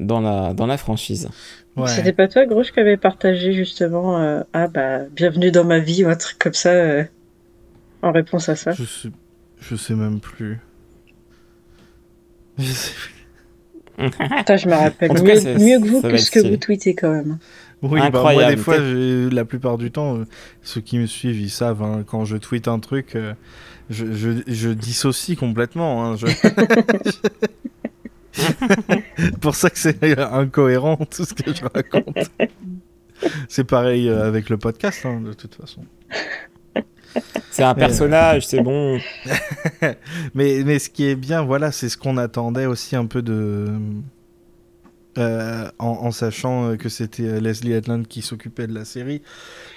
dans, 0.00 0.20
la, 0.20 0.54
dans 0.54 0.66
la 0.66 0.76
franchise. 0.76 1.28
Ouais. 1.76 1.88
C'était 1.88 2.12
pas 2.12 2.28
toi, 2.28 2.44
Grouche, 2.46 2.72
qui 2.72 2.80
avait 2.80 2.96
partagé 2.96 3.52
justement 3.52 4.18
euh, 4.20 4.42
Ah 4.52 4.68
bah, 4.68 5.00
bienvenue 5.10 5.50
dans 5.50 5.64
ma 5.64 5.78
vie 5.78 6.04
ou 6.04 6.08
un 6.08 6.16
truc 6.16 6.38
comme 6.38 6.54
ça 6.54 6.70
euh, 6.70 7.04
en 8.02 8.12
réponse 8.12 8.48
à 8.48 8.56
ça. 8.56 8.72
Je 8.72 8.84
sais, 8.84 9.08
je 9.60 9.76
sais 9.76 9.94
même 9.94 10.20
plus. 10.20 10.58
Je 12.58 12.64
sais 12.64 12.92
plus. 12.94 13.08
Putain, 14.38 14.56
je 14.56 14.68
me 14.68 14.74
rappelle 14.74 15.12
mieux, 15.12 15.22
cas, 15.22 15.36
c'est- 15.40 15.58
mieux 15.58 15.78
que 15.78 15.86
vous 15.86 16.02
que 16.02 16.16
ce 16.16 16.30
que 16.30 16.40
vous 16.40 16.56
tweetez 16.56 16.94
quand 16.94 17.12
même. 17.12 17.38
Oui, 17.82 18.00
bah, 18.00 18.10
moi, 18.10 18.20
Incroyable. 18.30 18.56
des 18.56 18.62
fois, 18.62 18.78
la 18.78 19.44
plupart 19.44 19.76
du 19.76 19.90
temps, 19.90 20.20
ceux 20.62 20.80
qui 20.80 20.98
me 20.98 21.06
suivent, 21.06 21.40
ils 21.40 21.50
savent, 21.50 21.82
hein, 21.82 22.04
quand 22.06 22.24
je 22.24 22.36
tweete 22.36 22.68
un 22.68 22.78
truc, 22.78 23.16
euh, 23.16 23.34
je, 23.90 24.12
je, 24.12 24.30
je 24.46 24.68
dissocie 24.70 25.36
complètement. 25.36 26.04
hein, 26.04 26.16
je- 26.16 26.26
pour 29.40 29.54
ça 29.54 29.70
que 29.70 29.78
c'est 29.78 30.02
incohérent, 30.18 30.96
tout 30.96 31.24
ce 31.24 31.34
que 31.34 31.54
je 31.54 31.62
raconte. 31.62 32.16
C'est 33.48 33.64
pareil 33.64 34.08
euh, 34.08 34.26
avec 34.26 34.48
le 34.48 34.56
podcast, 34.58 35.04
hein, 35.04 35.20
de 35.20 35.32
toute 35.32 35.54
façon. 35.54 35.84
C'est 37.50 37.62
un 37.62 37.74
personnage, 37.74 38.46
c'est 38.46 38.62
bon. 38.62 38.98
Mais, 40.34 40.62
mais 40.64 40.78
ce 40.78 40.88
qui 40.88 41.04
est 41.06 41.14
bien, 41.14 41.42
voilà, 41.42 41.70
c'est 41.72 41.90
ce 41.90 41.98
qu'on 41.98 42.16
attendait 42.16 42.64
aussi 42.64 42.96
un 42.96 43.04
peu 43.04 43.20
de 43.20 43.68
euh, 45.18 45.68
en, 45.78 45.88
en 45.88 46.10
sachant 46.10 46.70
euh, 46.70 46.76
que 46.76 46.88
c'était 46.88 47.24
euh, 47.24 47.40
Leslie 47.40 47.72
Headland 47.72 48.04
qui 48.06 48.22
s'occupait 48.22 48.66
de 48.66 48.74
la 48.74 48.84
série. 48.84 49.22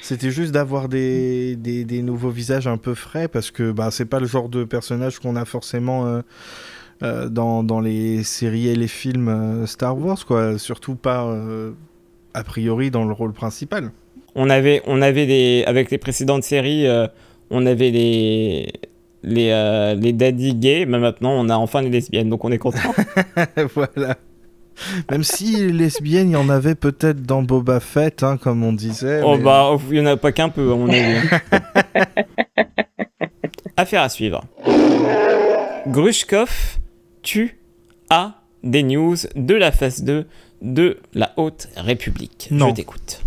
C'était 0.02 0.32
juste 0.32 0.52
d'avoir 0.52 0.88
des, 0.90 1.56
des, 1.56 1.84
des 1.86 2.02
nouveaux 2.02 2.30
visages 2.30 2.68
un 2.68 2.78
peu 2.78 2.94
frais 2.94 3.28
parce 3.28 3.52
que 3.52 3.72
bah, 3.72 3.92
c'est 3.92 4.06
pas 4.06 4.20
le 4.20 4.28
genre 4.28 4.50
de 4.50 4.64
personnage 4.64 5.20
qu'on 5.20 5.36
a 5.36 5.46
forcément 5.46 6.06
euh, 6.06 6.22
euh, 7.04 7.30
dans, 7.30 7.64
dans 7.64 7.80
les 7.80 8.24
séries 8.24 8.68
et 8.68 8.76
les 8.76 8.88
films 8.88 9.66
Star 9.68 9.98
Wars, 9.98 10.26
quoi. 10.26 10.58
Surtout 10.58 10.96
pas 10.96 11.36
a 12.34 12.44
priori 12.44 12.92
dans 12.92 13.06
le 13.06 13.14
rôle 13.14 13.34
principal. 13.34 13.92
On 14.36 14.50
avait, 14.50 14.82
on 14.86 15.02
avait 15.02 15.26
des, 15.26 15.64
avec 15.68 15.92
les 15.92 15.98
précédentes 15.98 16.44
séries, 16.44 16.86
on 17.50 17.66
avait 17.66 17.92
les, 17.92 18.72
les, 19.26 19.50
euh, 19.52 19.96
les 19.96 20.14
daddy 20.14 20.54
gays, 20.54 20.86
mais 20.86 21.00
maintenant 21.00 21.32
on 21.32 21.50
a 21.50 21.56
enfin 21.56 21.82
les 21.82 21.90
lesbiennes, 21.90 22.30
donc 22.30 22.46
on 22.46 22.52
est 22.52 22.58
content. 22.58 22.94
voilà. 23.76 24.18
Même 25.12 25.24
si 25.24 25.72
lesbienne, 25.72 26.30
il 26.30 26.34
y 26.34 26.36
en 26.36 26.50
avait 26.50 26.76
peut-être 26.76 27.22
dans 27.24 27.42
Boba 27.44 27.80
Fett, 27.80 28.24
hein, 28.24 28.38
comme 28.38 28.64
on 28.64 28.74
disait. 28.74 29.22
oh 29.24 29.38
mais- 29.38 29.44
bah, 29.44 29.78
il 29.90 29.98
y 29.98 30.02
en 30.02 30.06
a 30.06 30.18
pas 30.18 30.32
qu'un 30.32 30.50
peu, 30.50 30.72
à 30.72 30.76
mon 30.76 30.90
avis. 30.90 31.28
Affaire 33.78 34.04
à 34.04 34.10
suivre. 34.10 34.44
Grushkov, 35.88 36.78
tu 37.22 37.58
as 38.10 38.36
des 38.64 38.84
news 38.84 39.16
de 39.36 39.54
la 39.54 39.72
phase 39.72 40.04
2 40.04 40.26
de 40.62 40.98
la 41.14 41.34
Haute 41.38 41.68
République. 41.76 42.48
Non. 42.52 42.70
Je 42.70 42.76
t'écoute. 42.76 43.22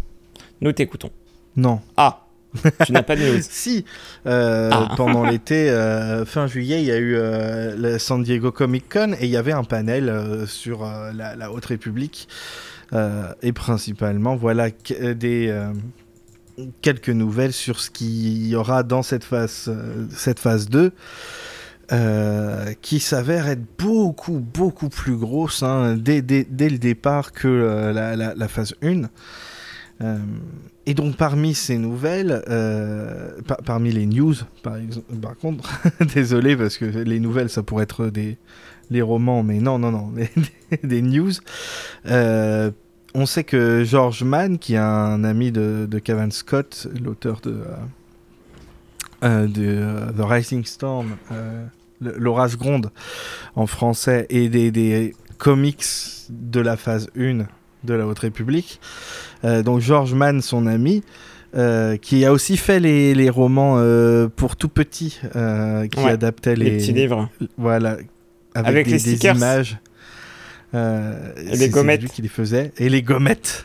Nous 0.61 0.73
t'écoutons. 0.73 1.11
Non. 1.57 1.81
Ah, 1.97 2.27
tu 2.87 2.93
n'as 2.93 3.03
pas 3.03 3.17
de 3.17 3.23
news. 3.23 3.41
Si, 3.43 3.85
euh, 4.27 4.71
Ah. 4.73 4.95
pendant 4.97 5.25
l'été, 5.31 5.71
euh, 5.71 6.25
fin 6.25 6.47
juillet, 6.47 6.81
il 6.81 6.87
y 6.87 6.91
a 6.93 6.99
eu 6.99 7.15
euh, 7.17 7.75
le 7.77 7.99
San 7.99 8.23
Diego 8.23 8.51
Comic 8.53 8.89
Con 8.93 9.13
et 9.19 9.25
il 9.25 9.31
y 9.31 9.37
avait 9.37 9.53
un 9.53 9.65
panel 9.65 10.45
sur 10.47 10.85
la, 11.15 11.37
la 11.37 11.53
Haute 11.53 11.67
République 11.67 12.29
et 13.43 13.53
principalement, 13.53 14.37
voilà, 14.37 14.69
des, 14.71 15.55
quelques 16.83 17.11
nouvelles 17.11 17.53
sur 17.53 17.81
ce 17.81 17.91
qu'il 17.91 18.47
y 18.47 18.55
aura 18.57 18.83
dans 18.83 19.03
cette 19.03 19.25
phase, 19.25 19.71
cette 20.11 20.39
phase 20.41 20.69
2. 20.71 20.93
euh, 21.91 22.73
qui 22.83 23.01
s'avère 23.01 23.49
être 23.49 23.63
beaucoup, 23.79 24.41
beaucoup 24.41 24.91
plus 24.91 25.17
grosse 25.17 25.63
hein, 25.63 25.97
dès, 25.99 26.21
dès- 26.21 26.47
dès 26.49 26.69
le 26.69 26.77
départ 26.79 27.33
que 27.33 27.49
euh, 27.49 27.93
la, 27.95 28.15
la- 28.15 28.35
la 28.35 28.49
phase 28.49 28.75
1. 28.83 29.03
Euh, 30.01 30.17
et 30.87 30.95
donc 30.95 31.17
parmi 31.17 31.55
ces 31.55 31.77
nouvelles, 31.77 32.43
euh, 32.49 33.31
par- 33.47 33.59
parmi 33.59 33.91
les 33.91 34.07
news, 34.07 34.35
par, 34.63 34.77
par 35.21 35.37
contre, 35.37 35.71
désolé 36.15 36.57
parce 36.57 36.79
que 36.79 36.85
les 36.85 37.21
nouvelles 37.21 37.51
ça 37.51 37.63
pourrait 37.63 37.85
être 37.85 38.07
des 38.07 38.39
les 38.91 39.03
romans, 39.03 39.43
mais 39.43 39.59
non 39.61 39.79
non 39.79 39.91
non, 39.91 40.13
des, 40.83 41.03
news. 41.03 41.33
Euh, 42.07 42.71
on 43.15 43.27
sait 43.27 43.45
que 43.45 43.85
George 43.85 44.23
Mann, 44.23 44.59
qui 44.59 44.75
est 44.75 44.79
un 44.79 45.25
ami 45.25 45.53
de, 45.53 45.87
de 45.91 45.99
Kevin 45.99 46.31
Scott, 46.31 46.89
l'auteur 47.03 47.41
de, 47.43 47.65
The 49.21 50.21
Rising 50.21 50.65
Storm, 50.65 51.17
l'orage 52.01 52.57
gronde 52.57 52.91
en 53.57 53.67
français, 53.67 54.27
et 54.31 54.49
des, 54.49 54.71
des 54.71 55.15
comics 55.37 55.85
de 56.31 56.61
la 56.61 56.77
phase 56.79 57.11
1 57.19 57.47
de 57.85 57.95
la 57.95 58.07
Haute 58.07 58.19
République. 58.21 58.81
Euh, 59.45 59.63
donc 59.63 59.81
George 59.81 60.15
Mann, 60.15 60.41
son 60.43 60.67
ami, 60.67 61.03
euh, 61.57 61.97
qui 61.97 62.25
a 62.25 62.33
aussi 62.33 62.57
fait 62.57 62.81
les, 62.81 63.15
les 63.15 63.31
romans 63.31 63.77
euh, 63.79 64.29
pour 64.35 64.57
tout 64.57 64.69
petit, 64.69 65.21
qui 65.23 66.01
Ouais, 66.01 66.11
adaptait 66.11 66.57
les, 66.57 66.71
Les 66.71 66.77
petits 66.79 66.93
livres. 66.93 67.29
voilà, 67.57 67.97
avec, 68.55 68.69
Avec 68.69 68.87
des, 68.87 68.99
les 68.99 69.17
des 69.17 69.27
images. 69.29 69.79
Et 70.75 71.57
les 71.57 71.69
gommettes. 71.71 72.03
lui 72.03 72.11
qui 72.11 72.21
les 72.23 72.29
faisait. 72.29 72.73
Et 72.77 72.89
les 72.91 73.01
gommettes. 73.03 73.65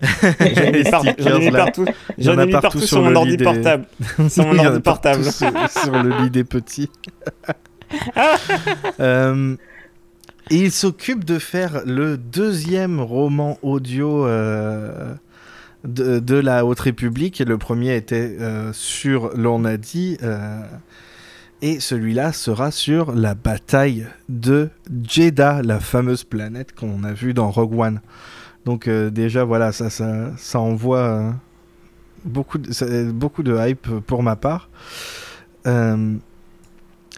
J'en 0.40 0.72
ai 0.72 0.82
par- 1.52 1.64
partout, 1.66 1.84
j'en 2.18 2.38
ai 2.40 2.46
mis 2.46 2.52
partout 2.52 2.78
partout 2.78 2.80
sur 2.80 3.02
mon 3.02 3.14
ordi 3.14 3.36
des- 3.36 3.44
portable. 3.44 3.84
Sur 4.28 4.46
mon 4.46 4.58
ordi 4.58 4.80
portable. 4.80 5.24
Sur, 5.24 5.52
sur 5.70 6.02
le 6.02 6.22
lit 6.24 6.30
des 6.30 6.42
petits. 6.42 6.90
Euh, 8.98 9.56
il 10.50 10.72
s'occupe 10.72 11.24
de 11.24 11.38
faire 11.38 11.82
le 11.86 12.18
deuxième 12.18 13.00
roman 13.00 13.56
audio 13.62 14.26
euh, 14.26 15.14
de, 15.84 16.34
la 16.34 16.66
Haute 16.66 16.80
République. 16.80 17.38
Le 17.38 17.56
premier 17.56 17.96
était 17.96 18.36
euh, 18.40 18.72
sur 18.72 19.30
l'on 19.36 19.64
a 19.64 19.76
dit. 19.76 20.18
euh, 20.22 20.62
et 21.62 21.78
celui-là 21.78 22.32
sera 22.32 22.70
sur 22.70 23.12
la 23.12 23.34
bataille 23.34 24.06
de 24.30 24.70
Jeddah, 25.02 25.60
la 25.62 25.78
fameuse 25.78 26.24
planète 26.24 26.74
qu'on 26.74 27.04
a 27.04 27.12
vue 27.12 27.34
dans 27.34 27.50
Rogue 27.50 27.78
One. 27.78 28.00
Donc 28.64 28.88
déjà, 28.88 29.44
voilà, 29.44 29.70
ça, 29.70 29.90
ça, 29.90 30.30
ça 30.38 30.58
envoie 30.58 31.34
beaucoup, 32.24 32.56
de, 32.56 33.68
hype 33.68 33.88
pour 34.06 34.22
ma 34.22 34.36
part. 34.36 34.70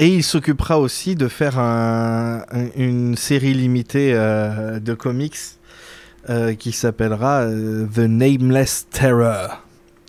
Et 0.00 0.08
il 0.08 0.22
s'occupera 0.24 0.78
aussi 0.78 1.14
de 1.14 1.28
faire 1.28 1.58
un- 1.58 2.42
un- 2.50 2.70
une 2.76 3.16
série 3.16 3.54
limitée 3.54 4.12
euh, 4.14 4.80
de 4.80 4.94
comics 4.94 5.36
euh, 6.30 6.54
qui 6.54 6.72
s'appellera 6.72 7.42
euh, 7.42 7.86
The 7.86 7.98
Nameless 7.98 8.86
Terror, 8.90 9.62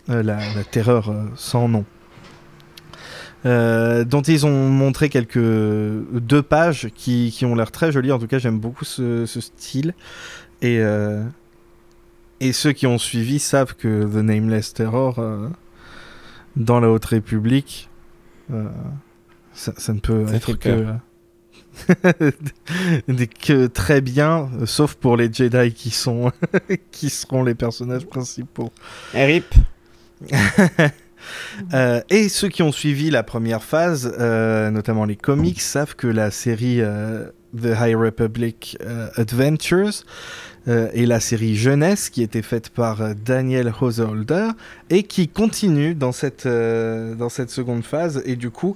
la, 0.07 0.39
terreur 0.71 1.13
sans 1.35 1.67
nom. 1.67 1.85
Dont 3.45 4.21
ils 4.21 4.45
ont 4.45 4.69
montré 4.69 5.09
quelques 5.09 5.37
deux 5.37 6.41
pages 6.41 6.87
qui, 6.95 7.29
qui 7.35 7.45
ont 7.45 7.55
l'air 7.55 7.71
très 7.71 7.91
jolies. 7.91 8.13
En 8.13 8.19
tout 8.19 8.27
cas, 8.27 8.37
j'aime 8.39 8.57
beaucoup 8.59 8.85
ce, 8.85 9.25
ce 9.25 9.41
style. 9.41 9.93
Et, 10.61 10.79
et 12.39 12.53
ceux 12.53 12.71
qui 12.71 12.87
ont 12.87 12.97
suivi 12.97 13.39
savent 13.39 13.75
que 13.75 14.05
The 14.05 14.23
Nameless 14.23 14.73
Terror, 14.73 15.21
dans 16.55 16.79
la 16.79 16.89
Haute 16.89 17.03
République, 17.03 17.89
ça, 19.53 19.73
ça 19.77 19.93
ne 19.93 19.99
peut 19.99 20.25
Ça 20.27 20.35
être 20.35 20.53
que, 20.53 20.85
que 23.45 23.67
très 23.67 24.01
bien, 24.01 24.49
sauf 24.65 24.95
pour 24.95 25.17
les 25.17 25.31
Jedi 25.31 25.73
qui 25.73 25.89
sont 25.89 26.31
qui 26.91 27.09
seront 27.09 27.43
les 27.43 27.55
personnages 27.55 28.05
principaux. 28.05 28.71
Et 29.13 29.25
RIP. 29.25 29.53
Euh, 31.73 32.01
et 32.09 32.29
ceux 32.29 32.49
qui 32.49 32.63
ont 32.63 32.71
suivi 32.71 33.09
la 33.09 33.23
première 33.23 33.63
phase, 33.63 34.13
euh, 34.19 34.69
notamment 34.71 35.05
les 35.05 35.15
comics, 35.15 35.61
savent 35.61 35.95
que 35.95 36.07
la 36.07 36.31
série 36.31 36.81
euh, 36.81 37.27
The 37.55 37.75
High 37.79 37.95
Republic 37.95 38.77
Adventures 39.15 40.03
est 40.65 41.05
la 41.05 41.19
série 41.19 41.55
jeunesse 41.55 42.09
qui 42.09 42.23
était 42.23 42.41
faite 42.41 42.69
par 42.69 43.15
Daniel 43.15 43.71
Householder 43.79 44.47
et 44.89 45.03
qui 45.03 45.27
continue 45.27 45.93
dans 45.93 46.13
cette, 46.13 46.47
dans 46.47 47.29
cette 47.29 47.49
seconde 47.49 47.83
phase. 47.83 48.23
Et 48.25 48.35
du 48.35 48.49
coup, 48.49 48.75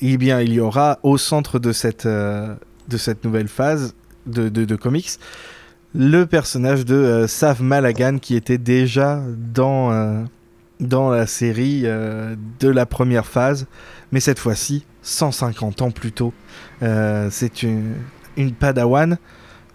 eh 0.00 0.16
bien, 0.16 0.40
il 0.40 0.52
y 0.52 0.60
aura 0.60 0.98
au 1.02 1.18
centre 1.18 1.58
de 1.58 1.72
cette, 1.72 2.06
euh, 2.06 2.54
de 2.88 2.96
cette 2.96 3.24
nouvelle 3.24 3.48
phase 3.48 3.94
de, 4.26 4.48
de, 4.48 4.76
comics 4.76 5.18
le 5.94 6.24
personnage 6.24 6.84
de 6.84 6.94
euh, 6.94 7.26
Sav 7.26 7.62
Malagan 7.62 8.18
qui 8.18 8.34
était 8.34 8.58
déjà 8.58 9.22
dans, 9.36 9.92
euh, 9.92 10.24
dans 10.80 11.10
la 11.10 11.26
série 11.26 11.82
de 11.82 12.68
la 12.68 12.86
première 12.86 13.26
phase, 13.26 13.66
mais 14.10 14.20
cette 14.20 14.38
fois-ci 14.38 14.84
150 15.02 15.82
ans 15.82 15.90
plus 15.90 16.12
tôt. 16.12 16.32
C'est 16.80 17.62
une, 17.62 17.94
une 18.36 18.52
padawan 18.52 19.18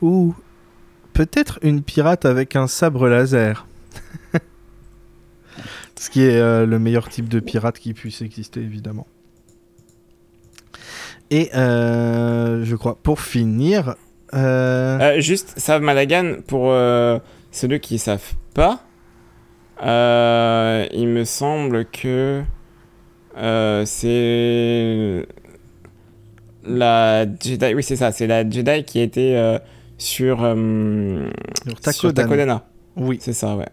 ou 0.02 0.36
peut-être 1.14 1.60
une 1.62 1.82
pirate 1.82 2.26
avec 2.26 2.56
un 2.56 2.68
sabre 2.68 3.08
laser. 3.08 3.66
Ce 5.96 6.10
qui 6.10 6.24
est 6.24 6.66
le 6.66 6.80
meilleur 6.80 7.08
type 7.10 7.30
de 7.30 7.40
pirate 7.40 7.80
qui 7.80 7.94
puisse 7.94 8.22
exister, 8.22 8.62
évidemment. 8.62 9.08
Et 11.32 11.50
euh, 11.56 12.64
je 12.64 12.76
crois, 12.76 12.96
pour 13.02 13.20
finir, 13.22 13.96
euh, 14.34 15.00
Euh, 15.18 15.20
juste, 15.22 15.54
Sav 15.58 15.82
Malagan, 15.82 16.38
pour 16.48 16.72
euh, 16.72 17.20
ceux 17.52 17.78
qui 17.78 17.96
ne 17.96 18.00
savent 18.00 18.34
pas, 18.54 18.82
euh, 19.84 20.86
il 20.92 21.08
me 21.08 21.24
semble 21.24 21.86
que 21.86 22.42
c'est 23.86 25.28
la 26.64 27.26
Jedi. 27.26 27.74
Oui, 27.74 27.84
c'est 27.84 27.96
ça, 27.96 28.12
c'est 28.12 28.28
la 28.28 28.48
Jedi 28.50 28.84
qui 28.84 29.00
était 29.00 29.36
euh, 29.36 29.58
sur, 29.98 30.44
euh, 30.44 31.30
sur 31.66 31.94
sur 31.94 32.14
Takodana. 32.14 32.14
Takodana. 32.24 32.66
Oui, 32.98 33.18
C'est 33.22 33.34
ça, 33.34 33.56
ouais. 33.56 33.66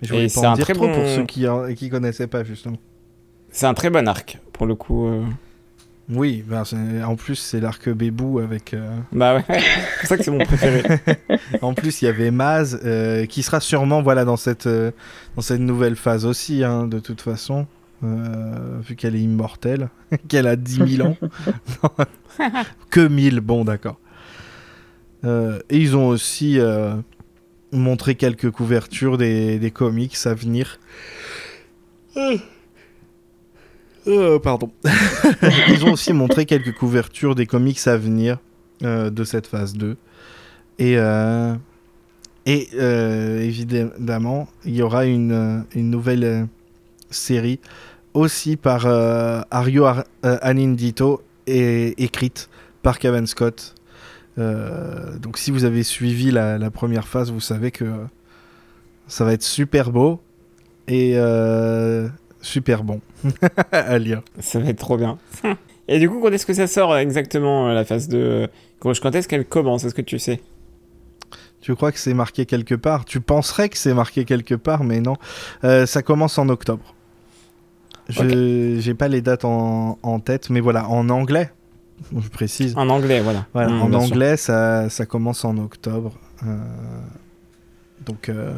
mais 0.00 0.08
je 0.08 0.12
voulais 0.12 0.24
Et 0.24 0.26
pas 0.28 0.32
c'est 0.40 0.46
en 0.46 0.52
un 0.52 0.54
dire 0.54 0.64
très 0.64 0.72
trop 0.74 0.88
pour 0.88 0.96
bon- 0.96 1.16
ceux 1.16 1.24
qui, 1.26 1.46
qui 1.76 1.90
connaissaient 1.90 2.26
pas, 2.26 2.44
justement. 2.44 2.76
C'est 3.50 3.66
un 3.66 3.74
très 3.74 3.90
bon 3.90 4.06
arc, 4.08 4.38
pour 4.52 4.66
le 4.66 4.74
coup. 4.74 5.06
euh. 5.06 5.22
Oui, 6.10 6.42
ben, 6.46 6.62
en 7.04 7.16
plus 7.16 7.34
c'est 7.36 7.60
l'arc 7.60 7.88
Bébou 7.90 8.38
avec. 8.38 8.72
euh, 8.72 8.96
Bah 9.12 9.36
ouais, 9.36 9.44
c'est 9.48 9.98
pour 10.00 10.08
ça 10.08 10.16
que 10.16 10.24
c'est 10.24 10.30
mon 10.30 10.44
préféré. 10.44 10.82
En 11.62 11.74
plus 11.74 12.00
il 12.00 12.06
y 12.06 12.08
avait 12.08 12.30
Maz 12.30 12.80
euh, 12.84 13.26
qui 13.26 13.42
sera 13.42 13.60
sûrement 13.60 14.00
voilà 14.00 14.24
dans 14.24 14.36
cette 14.38 14.66
euh, 14.66 14.90
dans 15.36 15.42
cette 15.42 15.60
nouvelle 15.60 15.96
phase 15.96 16.24
aussi 16.24 16.64
hein, 16.64 16.86
de 16.86 16.98
toute 16.98 17.20
façon 17.20 17.66
vu 18.00 18.94
qu'elle 18.94 19.16
est 19.16 19.20
immortelle, 19.20 19.88
qu'elle 20.28 20.46
a 20.46 20.54
10 20.54 20.96
000 20.98 21.08
ans. 21.08 21.16
Que 22.90 23.06
1000, 23.08 23.40
bon 23.40 23.64
d'accord. 23.64 23.98
Et 25.24 25.28
ils 25.76 25.96
ont 25.96 26.06
aussi 26.06 26.60
montré 27.72 28.14
quelques 28.14 28.52
couvertures 28.52 29.18
des, 29.18 29.58
des 29.58 29.70
comics 29.72 30.16
à 30.26 30.34
venir. 30.34 30.78
Euh, 34.08 34.38
pardon. 34.38 34.70
ils 35.68 35.84
ont 35.84 35.92
aussi 35.92 36.12
montré 36.12 36.46
quelques 36.46 36.74
couvertures 36.74 37.34
des 37.34 37.46
comics 37.46 37.86
à 37.86 37.96
venir 37.96 38.38
euh, 38.82 39.10
de 39.10 39.24
cette 39.24 39.46
phase 39.46 39.74
2. 39.74 39.96
Et, 40.78 40.94
euh, 40.96 41.54
et 42.46 42.68
évidemment, 43.46 44.48
il 44.64 44.74
y 44.76 44.82
aura 44.82 45.04
une, 45.04 45.64
une 45.74 45.90
nouvelle 45.90 46.46
série 47.10 47.60
aussi 48.14 48.56
par 48.56 48.86
Ario 49.50 49.84
Ar- 49.84 50.04
Anindito 50.22 51.22
et 51.46 52.02
écrite 52.02 52.48
par 52.82 52.98
Kevin 52.98 53.26
Scott. 53.26 53.74
Donc 54.36 55.36
si 55.36 55.50
vous 55.50 55.64
avez 55.64 55.82
suivi 55.82 56.30
la, 56.30 56.56
la 56.58 56.70
première 56.70 57.08
phase, 57.08 57.30
vous 57.32 57.40
savez 57.40 57.70
que 57.70 57.84
ça 59.08 59.24
va 59.24 59.32
être 59.34 59.42
super 59.42 59.90
beau 59.90 60.20
et 60.86 61.14
super 62.40 62.84
bon 62.84 63.00
à 63.72 63.98
lire. 63.98 64.22
Ça 64.40 64.58
va 64.58 64.68
être 64.68 64.78
trop 64.78 64.96
bien. 64.96 65.18
Et 65.88 65.98
du 65.98 66.08
coup, 66.08 66.20
quand 66.20 66.30
est-ce 66.30 66.46
que 66.46 66.54
ça 66.54 66.66
sort 66.66 66.92
euh, 66.92 66.98
exactement 66.98 67.68
euh, 67.68 67.74
la 67.74 67.84
phase 67.84 68.08
2 68.08 68.48
Quand 68.78 68.92
quand 69.00 69.14
est-ce 69.14 69.26
qu'elle 69.28 69.46
commence 69.46 69.84
Est-ce 69.84 69.94
que 69.94 70.02
tu 70.02 70.18
sais? 70.18 70.40
Tu 71.60 71.74
crois 71.74 71.92
que 71.92 71.98
c'est 71.98 72.14
marqué 72.14 72.46
quelque 72.46 72.74
part? 72.74 73.04
Tu 73.04 73.20
penserais 73.20 73.68
que 73.68 73.76
c'est 73.76 73.94
marqué 73.94 74.24
quelque 74.24 74.54
part, 74.54 74.84
mais 74.84 75.00
non. 75.00 75.16
Euh, 75.64 75.86
ça 75.86 76.02
commence 76.02 76.38
en 76.38 76.48
octobre. 76.48 76.94
Je 78.08 78.76
j'ai 78.80 78.94
pas 78.94 79.08
les 79.08 79.20
dates 79.20 79.44
en, 79.44 79.98
en 80.02 80.20
tête, 80.20 80.48
mais 80.48 80.60
voilà, 80.60 80.88
en 80.88 81.10
anglais, 81.10 81.50
je 82.16 82.28
précise. 82.28 82.74
En 82.76 82.88
anglais, 82.88 83.20
voilà. 83.20 83.46
Voilà, 83.52 83.72
Mm, 83.72 83.82
en 83.82 83.92
anglais, 83.94 84.36
ça, 84.38 84.88
ça 84.88 85.04
commence 85.04 85.44
en 85.44 85.58
octobre. 85.58 86.16
Euh, 86.46 86.56
donc 88.06 88.28
euh, 88.30 88.54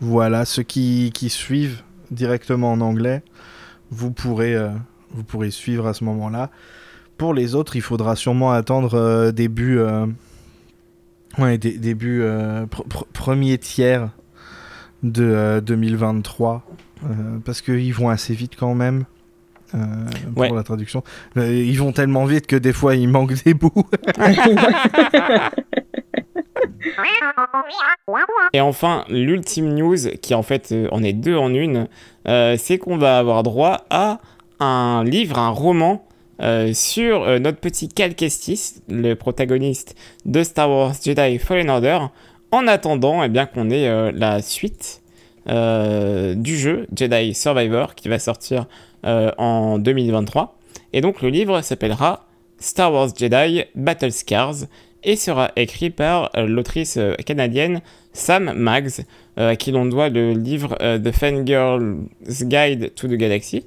voilà, 0.00 0.44
ceux 0.44 0.62
qui, 0.62 1.10
qui 1.12 1.30
suivent 1.30 1.82
directement 2.10 2.72
en 2.72 2.80
anglais, 2.80 3.22
vous 3.90 4.10
pourrez, 4.10 4.54
euh, 4.54 4.70
vous 5.12 5.24
pourrez 5.24 5.50
suivre 5.50 5.86
à 5.86 5.94
ce 5.94 6.04
moment-là. 6.04 6.50
Pour 7.18 7.34
les 7.34 7.54
autres, 7.54 7.76
il 7.76 7.82
faudra 7.82 8.16
sûrement 8.16 8.50
attendre 8.52 8.94
euh, 8.94 9.30
début, 9.32 9.78
euh, 9.78 10.06
ouais, 11.38 11.58
dé- 11.58 11.78
début 11.78 12.22
euh, 12.22 12.66
pr- 12.66 12.86
pr- 12.88 13.04
premier 13.12 13.56
tiers 13.58 14.10
de 15.02 15.24
euh, 15.24 15.60
2023, 15.60 16.64
euh, 17.04 17.38
parce 17.44 17.60
qu'ils 17.60 17.94
vont 17.94 18.08
assez 18.08 18.34
vite 18.34 18.54
quand 18.58 18.74
même. 18.74 19.04
euh, 19.74 19.78
pour 20.34 20.42
Ouais. 20.42 20.50
la 20.54 20.62
traduction, 20.62 21.02
Euh, 21.36 21.52
ils 21.52 21.78
vont 21.78 21.92
tellement 21.92 22.24
vite 22.26 22.46
que 22.46 22.56
des 22.56 22.72
fois 22.72 22.94
il 22.96 23.08
manque 23.08 23.42
des 23.44 23.54
bouts. 23.54 23.72
Et 28.52 28.60
enfin, 28.60 29.04
l'ultime 29.08 29.74
news, 29.74 29.96
qui 30.20 30.34
en 30.34 30.42
fait 30.42 30.72
euh, 30.72 30.88
en 30.90 31.02
est 31.02 31.12
deux 31.12 31.36
en 31.36 31.52
une, 31.52 31.88
euh, 32.28 32.56
c'est 32.58 32.78
qu'on 32.78 32.96
va 32.96 33.18
avoir 33.18 33.42
droit 33.42 33.84
à 33.90 34.20
un 34.60 35.04
livre, 35.04 35.38
un 35.38 35.50
roman 35.50 36.06
euh, 36.42 36.72
sur 36.72 37.22
euh, 37.22 37.38
notre 37.38 37.58
petit 37.58 37.88
Cal 37.88 38.14
Kestis, 38.14 38.82
le 38.88 39.14
protagoniste 39.14 39.96
de 40.24 40.42
Star 40.42 40.70
Wars 40.70 40.94
Jedi 41.02 41.38
Fallen 41.38 41.70
Order, 41.70 41.98
en 42.50 42.66
attendant 42.66 43.22
eh 43.22 43.30
qu'on 43.52 43.70
ait 43.70 43.88
euh, 43.88 44.12
la 44.14 44.42
suite 44.42 45.02
euh, 45.48 46.34
du 46.34 46.56
jeu 46.56 46.86
Jedi 46.94 47.34
Survivor 47.34 47.94
qui 47.94 48.08
va 48.08 48.18
sortir 48.18 48.66
euh, 49.04 49.30
en 49.38 49.78
2023. 49.78 50.56
Et 50.92 51.00
donc 51.00 51.20
le 51.20 51.28
livre 51.28 51.60
s'appellera 51.60 52.26
Star 52.58 52.92
Wars 52.92 53.08
Jedi 53.16 53.64
Battle 53.74 54.12
Scars 54.12 54.54
et 55.04 55.16
sera 55.16 55.52
écrit 55.56 55.90
par 55.90 56.30
euh, 56.36 56.46
l'autrice 56.46 56.96
euh, 56.96 57.14
canadienne 57.14 57.80
Sam 58.12 58.52
Maggs, 58.54 59.04
euh, 59.38 59.50
à 59.50 59.56
qui 59.56 59.70
l'on 59.70 59.86
doit 59.86 60.08
le 60.08 60.32
livre 60.32 60.76
The 60.78 61.10
Fangirl's 61.10 62.44
Guide 62.44 62.94
to 62.94 63.08
the 63.08 63.14
Galaxy, 63.14 63.64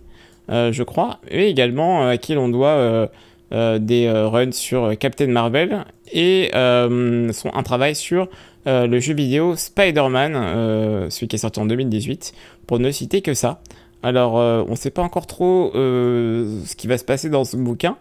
je 0.50 0.84
crois, 0.84 1.20
et 1.29 1.50
également 1.50 2.08
à 2.08 2.17
qui 2.17 2.34
l'on 2.34 2.48
doit 2.48 3.10
des 3.51 4.10
runs 4.10 4.53
sur 4.53 4.98
Captain 4.98 5.27
Marvel 5.27 5.84
et 6.13 6.51
un 6.53 7.63
travail 7.65 7.96
sur 7.96 8.29
le 8.65 9.00
jeu 9.01 9.13
vidéo 9.13 9.58
Spider-Man, 9.58 11.10
celui 11.10 11.27
qui 11.27 11.36
est 11.36 11.39
sorti 11.39 11.60
en 11.60 11.65
2018, 11.65 12.34
pour 12.65 12.80
ne 12.80 12.89
citer 12.91 13.21
que 13.21 13.34
ça. 13.34 13.60
Alors, 14.04 14.36
on 14.36 14.71
ne 14.71 14.76
sait 14.78 14.91
pas 14.91 15.02
encore 15.02 15.28
trop 15.28 15.71
ce 15.73 16.76
qui 16.78 16.88
va 16.88 16.97
se 16.97 17.04
passer 17.04 17.30
dans 17.30 17.43
ce 17.43 17.58
bouquin, 17.58 17.97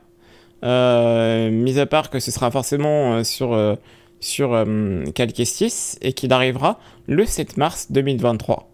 mis 0.62 1.78
à 1.78 1.86
part 1.86 2.10
que 2.10 2.18
ce 2.20 2.30
sera 2.30 2.50
forcément 2.50 3.14
euh, 3.14 3.24
sur, 3.24 3.52
euh, 3.52 3.74
sur 4.20 4.52
euh, 4.54 5.04
Cal 5.14 5.32
Kestis 5.32 5.96
et 6.02 6.12
qu'il 6.12 6.32
arrivera 6.32 6.78
le 7.06 7.24
7 7.26 7.56
mars 7.56 7.88
2023. 7.90 8.68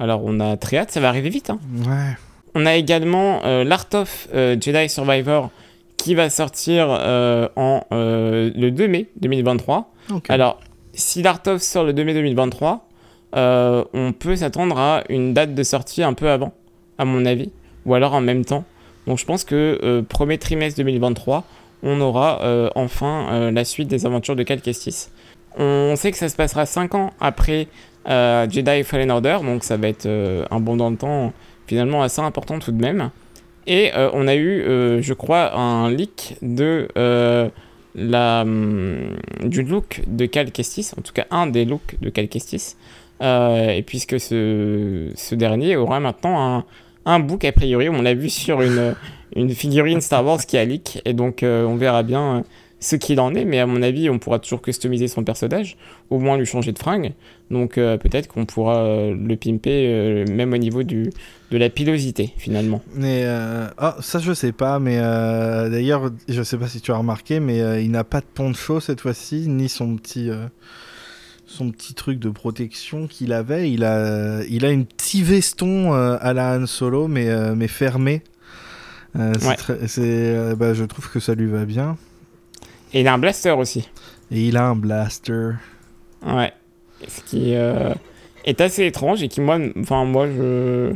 Alors, 0.00 0.22
on 0.24 0.40
a 0.40 0.56
très 0.56 0.78
hâte, 0.78 0.90
ça 0.90 1.00
va 1.00 1.08
arriver 1.08 1.28
vite. 1.30 1.50
hein. 1.50 1.58
Ouais. 1.86 2.16
On 2.54 2.66
a 2.66 2.74
également 2.76 3.40
euh, 3.44 3.64
l'Art 3.64 3.86
of 3.94 4.28
euh, 4.34 4.56
Jedi 4.60 4.88
Survivor 4.88 5.50
qui 5.96 6.14
va 6.14 6.30
sortir 6.30 6.86
euh, 6.90 7.48
en, 7.56 7.82
euh, 7.92 8.50
le 8.54 8.70
2 8.70 8.88
mai 8.88 9.08
2023. 9.20 9.92
Ok. 10.12 10.30
Alors, 10.30 10.60
si 10.92 11.22
l'Art 11.22 11.40
of 11.46 11.62
sort 11.62 11.84
le 11.84 11.92
2 11.92 12.04
mai 12.04 12.14
2023, 12.14 12.88
euh, 13.36 13.84
on 13.94 14.12
peut 14.12 14.36
s'attendre 14.36 14.78
à 14.78 15.02
une 15.08 15.34
date 15.34 15.54
de 15.54 15.62
sortie 15.64 16.02
un 16.02 16.12
peu 16.12 16.30
avant, 16.30 16.52
à 16.98 17.04
mon 17.04 17.24
avis, 17.24 17.50
ou 17.86 17.94
alors 17.94 18.14
en 18.14 18.20
même 18.20 18.44
temps. 18.44 18.64
Donc 19.06 19.18
je 19.18 19.24
pense 19.24 19.44
que 19.44 19.78
euh, 19.82 20.02
premier 20.02 20.38
trimestre 20.38 20.78
2023, 20.78 21.44
on 21.82 22.00
aura 22.00 22.42
euh, 22.42 22.70
enfin 22.74 23.26
euh, 23.30 23.50
la 23.50 23.64
suite 23.64 23.88
des 23.88 24.06
aventures 24.06 24.36
de 24.36 24.42
Cal 24.42 24.60
Kestis. 24.60 25.08
On 25.56 25.94
sait 25.96 26.10
que 26.10 26.18
ça 26.18 26.28
se 26.28 26.36
passera 26.36 26.66
5 26.66 26.94
ans 26.94 27.12
après 27.20 27.68
Jedi 28.06 28.82
Fallen 28.82 29.10
Order, 29.10 29.38
donc 29.42 29.64
ça 29.64 29.76
va 29.76 29.88
être 29.88 30.08
un 30.50 30.60
bond 30.60 30.76
dans 30.76 30.90
le 30.90 30.96
temps 30.96 31.32
finalement 31.66 32.02
assez 32.02 32.20
important 32.20 32.58
tout 32.58 32.72
de 32.72 32.82
même. 32.82 33.10
Et 33.68 33.92
on 33.94 34.26
a 34.26 34.34
eu, 34.34 34.64
je 35.00 35.14
crois, 35.14 35.56
un 35.56 35.90
leak 35.90 36.36
de 36.42 36.88
la, 37.94 38.42
hum, 38.42 39.16
du 39.44 39.62
look 39.62 40.02
de 40.08 40.26
Cal 40.26 40.50
Kestis, 40.50 40.90
en 40.98 41.02
tout 41.02 41.12
cas 41.12 41.26
un 41.30 41.46
des 41.46 41.64
looks 41.64 41.96
de 42.00 42.10
Cal 42.10 42.26
Kestis, 42.26 42.74
et 43.22 43.84
puisque 43.86 44.18
ce 44.18 45.34
dernier 45.36 45.76
aura 45.76 46.00
maintenant 46.00 46.56
un, 46.56 46.64
un 47.06 47.20
book, 47.20 47.44
a 47.44 47.52
priori, 47.52 47.88
on 47.88 48.02
l'a 48.02 48.14
vu 48.14 48.30
sur 48.30 48.62
une, 48.62 48.94
une 49.36 49.50
figurine 49.50 50.00
Star 50.00 50.24
Wars 50.24 50.44
qui 50.44 50.56
a 50.56 50.64
leak, 50.64 51.00
et 51.04 51.12
donc 51.12 51.42
euh, 51.42 51.64
on 51.64 51.76
verra 51.76 52.02
bien 52.02 52.38
euh, 52.38 52.42
ce 52.80 52.96
qu'il 52.96 53.20
en 53.20 53.34
est, 53.34 53.44
mais 53.44 53.60
à 53.60 53.66
mon 53.66 53.82
avis, 53.82 54.10
on 54.10 54.18
pourra 54.18 54.38
toujours 54.38 54.62
customiser 54.62 55.08
son 55.08 55.24
personnage, 55.24 55.76
au 56.10 56.18
moins 56.18 56.36
lui 56.36 56.46
changer 56.46 56.72
de 56.72 56.78
fringue, 56.78 57.12
donc 57.50 57.78
euh, 57.78 57.96
peut-être 57.96 58.28
qu'on 58.28 58.44
pourra 58.44 59.10
le 59.10 59.36
pimper 59.36 60.24
même 60.30 60.52
au 60.52 60.58
niveau 60.58 60.82
du, 60.82 61.10
de 61.50 61.58
la 61.58 61.70
pilosité, 61.70 62.32
finalement. 62.36 62.82
Mais 62.94 63.24
ah, 63.26 63.96
ça 64.00 64.18
je 64.18 64.32
sais 64.32 64.52
pas, 64.52 64.78
mais 64.78 64.98
d'ailleurs 64.98 66.10
je 66.28 66.42
sais 66.42 66.58
pas 66.58 66.68
si 66.68 66.80
tu 66.80 66.92
as 66.92 66.96
remarqué, 66.96 67.40
mais 67.40 67.82
il 67.82 67.90
n'a 67.90 68.04
pas 68.04 68.20
de 68.20 68.26
poncho 68.26 68.80
cette 68.80 69.00
fois-ci, 69.00 69.48
ni 69.48 69.68
son 69.70 69.96
petit 69.96 70.30
son 71.54 71.70
petit 71.70 71.94
truc 71.94 72.18
de 72.18 72.28
protection 72.30 73.06
qu'il 73.06 73.32
avait. 73.32 73.70
Il 73.70 73.84
a 73.84 74.42
il 74.48 74.64
a 74.64 74.70
une 74.70 74.84
petit 74.86 75.22
veston 75.22 75.94
euh, 75.94 76.16
à 76.20 76.32
la 76.32 76.56
Han 76.58 76.66
Solo, 76.66 77.08
mais 77.08 77.28
euh, 77.28 77.54
mais 77.54 77.68
fermé. 77.68 78.22
Euh, 79.16 79.32
Ouais. 79.46 79.54
très- 79.56 79.78
euh, 79.98 80.56
bah, 80.56 80.74
je 80.74 80.84
trouve 80.84 81.08
que 81.10 81.20
ça 81.20 81.34
lui 81.34 81.46
va 81.46 81.64
bien. 81.64 81.96
Et 82.92 83.00
il 83.00 83.08
a 83.08 83.14
un 83.14 83.18
blaster 83.18 83.50
aussi. 83.52 83.88
Et 84.30 84.48
il 84.48 84.56
a 84.56 84.66
un 84.66 84.74
blaster. 84.76 85.52
Ouais. 86.26 86.52
Ce 87.06 87.20
qui 87.22 87.54
euh, 87.54 87.92
est 88.44 88.60
assez 88.60 88.84
étrange 88.86 89.22
et 89.22 89.28
qui, 89.28 89.40
moi, 89.40 89.58
enfin, 89.78 90.04
moi, 90.04 90.26
je, 90.26 90.92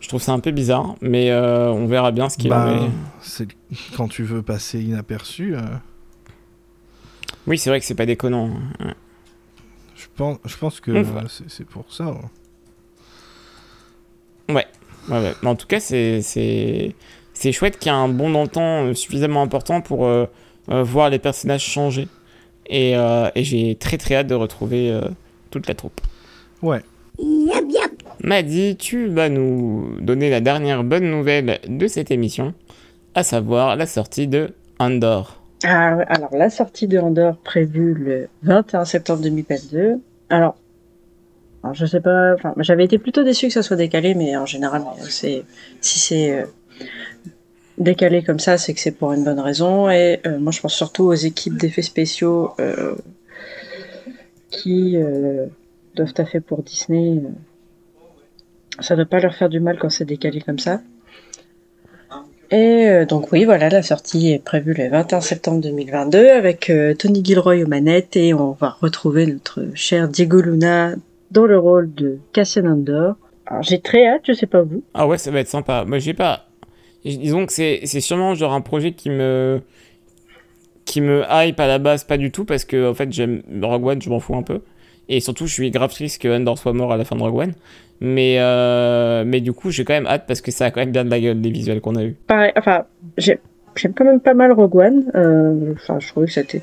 je 0.00 0.08
trouve 0.08 0.22
ça 0.22 0.32
un 0.32 0.40
peu 0.40 0.50
bizarre, 0.50 0.94
mais 1.02 1.32
on 1.34 1.86
verra 1.86 2.10
bien 2.12 2.28
ce 2.30 2.36
qu'il 2.38 2.50
Bah, 2.50 2.66
en 2.66 2.86
est. 2.86 2.90
c'est 3.20 3.48
quand 3.96 4.08
tu 4.08 4.22
veux 4.22 4.42
passer 4.42 4.80
inaperçu. 4.80 5.54
Oui, 7.46 7.58
c'est 7.58 7.70
vrai 7.70 7.80
que 7.80 7.86
c'est 7.86 7.94
pas 7.96 8.06
déconnant. 8.06 8.50
Ouais. 8.80 8.94
Je 10.02 10.08
pense 10.16 10.38
je 10.44 10.56
pense 10.56 10.80
que 10.80 10.90
euh, 10.90 11.04
c'est 11.28 11.48
c'est 11.48 11.64
pour 11.64 11.84
ça. 11.92 12.04
hein. 12.04 12.20
Ouais, 14.48 14.66
ouais. 15.08 15.32
Mais 15.42 15.48
en 15.48 15.54
tout 15.56 15.66
cas, 15.66 15.80
c'est 15.80 16.20
c'est 16.22 16.94
c'est 17.32 17.52
chouette 17.52 17.78
qu'il 17.78 17.90
y 17.90 17.94
ait 17.94 17.98
un 17.98 18.08
bond 18.08 18.30
dans 18.30 18.42
le 18.42 18.48
temps 18.48 18.84
euh, 18.86 18.94
suffisamment 18.94 19.42
important 19.42 19.80
pour 19.80 20.06
euh, 20.06 20.26
euh, 20.70 20.82
voir 20.82 21.10
les 21.10 21.18
personnages 21.18 21.64
changer. 21.64 22.08
Et, 22.66 22.96
euh, 22.96 23.28
et 23.34 23.42
j'ai 23.44 23.74
très 23.74 23.98
très 23.98 24.14
hâte 24.16 24.28
de 24.28 24.34
retrouver 24.34 24.90
euh, 24.90 25.00
toute 25.50 25.66
la 25.66 25.74
troupe. 25.74 26.00
Ouais. 26.62 26.80
Maddy, 28.22 28.76
tu 28.76 29.08
vas 29.08 29.28
nous 29.28 29.96
donner 30.00 30.30
la 30.30 30.40
dernière 30.40 30.84
bonne 30.84 31.10
nouvelle 31.10 31.60
de 31.66 31.86
cette 31.88 32.10
émission, 32.10 32.54
à 33.14 33.22
savoir 33.24 33.76
la 33.76 33.86
sortie 33.86 34.28
de 34.28 34.54
Andor. 34.78 35.41
Ah, 35.64 35.98
alors, 36.08 36.34
la 36.34 36.50
sortie 36.50 36.88
de 36.88 36.98
Andorre 36.98 37.36
prévue 37.36 37.94
le 37.94 38.28
21 38.42 38.84
septembre 38.84 39.22
2022. 39.22 40.00
Alors, 40.28 40.56
alors 41.62 41.74
je 41.74 41.86
sais 41.86 42.00
pas, 42.00 42.34
enfin, 42.34 42.54
j'avais 42.58 42.84
été 42.84 42.98
plutôt 42.98 43.22
déçu 43.22 43.46
que 43.46 43.52
ça 43.52 43.62
soit 43.62 43.76
décalé, 43.76 44.14
mais 44.14 44.36
en 44.36 44.46
général, 44.46 44.82
c'est, 45.08 45.44
si 45.80 45.98
c'est 46.00 46.40
euh, 46.40 46.46
décalé 47.78 48.24
comme 48.24 48.40
ça, 48.40 48.58
c'est 48.58 48.74
que 48.74 48.80
c'est 48.80 48.92
pour 48.92 49.12
une 49.12 49.22
bonne 49.22 49.38
raison. 49.38 49.88
Et 49.88 50.20
euh, 50.26 50.38
moi, 50.40 50.50
je 50.50 50.60
pense 50.60 50.74
surtout 50.74 51.04
aux 51.04 51.14
équipes 51.14 51.56
d'effets 51.56 51.82
spéciaux 51.82 52.54
euh, 52.58 52.96
qui 54.50 54.96
doivent 55.94 56.12
taffer 56.12 56.40
pour 56.40 56.62
Disney. 56.62 57.22
Ça 58.80 58.94
ne 58.94 59.02
doit 59.02 59.08
pas 59.08 59.20
leur 59.20 59.34
faire 59.34 59.48
du 59.48 59.60
mal 59.60 59.78
quand 59.78 59.90
c'est 59.90 60.04
décalé 60.04 60.40
comme 60.40 60.58
ça. 60.58 60.80
Et 62.52 62.86
euh, 62.86 63.06
donc 63.06 63.32
oui, 63.32 63.46
voilà, 63.46 63.70
la 63.70 63.82
sortie 63.82 64.30
est 64.30 64.38
prévue 64.38 64.74
le 64.74 64.90
21 64.90 65.22
septembre 65.22 65.62
2022 65.62 66.28
avec 66.28 66.68
euh, 66.68 66.92
Tony 66.92 67.24
Gilroy 67.24 67.62
aux 67.62 67.66
manettes 67.66 68.14
et 68.14 68.34
on 68.34 68.52
va 68.52 68.76
retrouver 68.78 69.26
notre 69.26 69.64
cher 69.74 70.06
Diego 70.06 70.42
Luna 70.42 70.94
dans 71.30 71.46
le 71.46 71.58
rôle 71.58 71.94
de 71.94 72.18
Cassian 72.34 72.66
Andor. 72.66 73.14
Alors 73.46 73.62
j'ai 73.62 73.80
très 73.80 74.06
hâte, 74.06 74.24
je 74.28 74.34
sais 74.34 74.46
pas 74.46 74.60
vous. 74.60 74.82
Ah 74.92 75.06
ouais, 75.06 75.16
ça 75.16 75.30
va 75.30 75.40
être 75.40 75.48
sympa. 75.48 75.86
Moi, 75.86 75.98
j'ai 75.98 76.12
pas. 76.12 76.44
Disons 77.06 77.46
que 77.46 77.54
c'est 77.54 77.80
c'est 77.84 78.02
sûrement 78.02 78.34
genre 78.34 78.52
un 78.52 78.60
projet 78.60 78.92
qui 78.92 79.08
me 79.08 79.62
qui 80.84 81.00
me 81.00 81.24
hype 81.30 81.58
à 81.58 81.66
la 81.66 81.78
base 81.78 82.04
pas 82.04 82.18
du 82.18 82.30
tout 82.30 82.44
parce 82.44 82.66
que 82.66 82.90
en 82.90 82.92
fait 82.92 83.10
j'aime 83.10 83.42
Rogue 83.62 83.86
One, 83.86 84.02
je 84.02 84.10
m'en 84.10 84.20
fous 84.20 84.36
un 84.36 84.42
peu. 84.42 84.60
Et 85.08 85.20
surtout, 85.20 85.46
je 85.46 85.52
suis 85.52 85.70
grave 85.70 85.90
triste 85.92 86.20
que 86.22 86.28
Andor 86.28 86.58
soit 86.58 86.72
mort 86.72 86.92
à 86.92 86.96
la 86.96 87.04
fin 87.04 87.16
de 87.16 87.22
Rogue 87.22 87.36
One. 87.36 87.52
Mais, 88.00 88.36
euh, 88.38 89.22
mais 89.26 89.40
du 89.40 89.52
coup, 89.52 89.70
j'ai 89.70 89.84
quand 89.84 89.92
même 89.94 90.06
hâte 90.06 90.24
parce 90.26 90.40
que 90.40 90.50
ça 90.50 90.66
a 90.66 90.70
quand 90.70 90.80
même 90.80 90.90
bien 90.92 91.04
de 91.04 91.10
la 91.10 91.20
gueule, 91.20 91.40
les 91.40 91.50
visuels 91.50 91.80
qu'on 91.80 91.94
a 91.96 92.02
eu. 92.02 92.16
Pareil, 92.26 92.52
enfin, 92.56 92.84
j'ai- 93.16 93.38
j'aime 93.76 93.92
quand 93.94 94.04
même 94.04 94.20
pas 94.20 94.34
mal 94.34 94.52
Rogue 94.52 94.74
One. 94.76 95.04
Euh, 95.14 95.74
Enfin, 95.74 95.98
je 96.00 96.08
trouvais 96.08 96.26
que 96.26 96.32
c'était. 96.32 96.62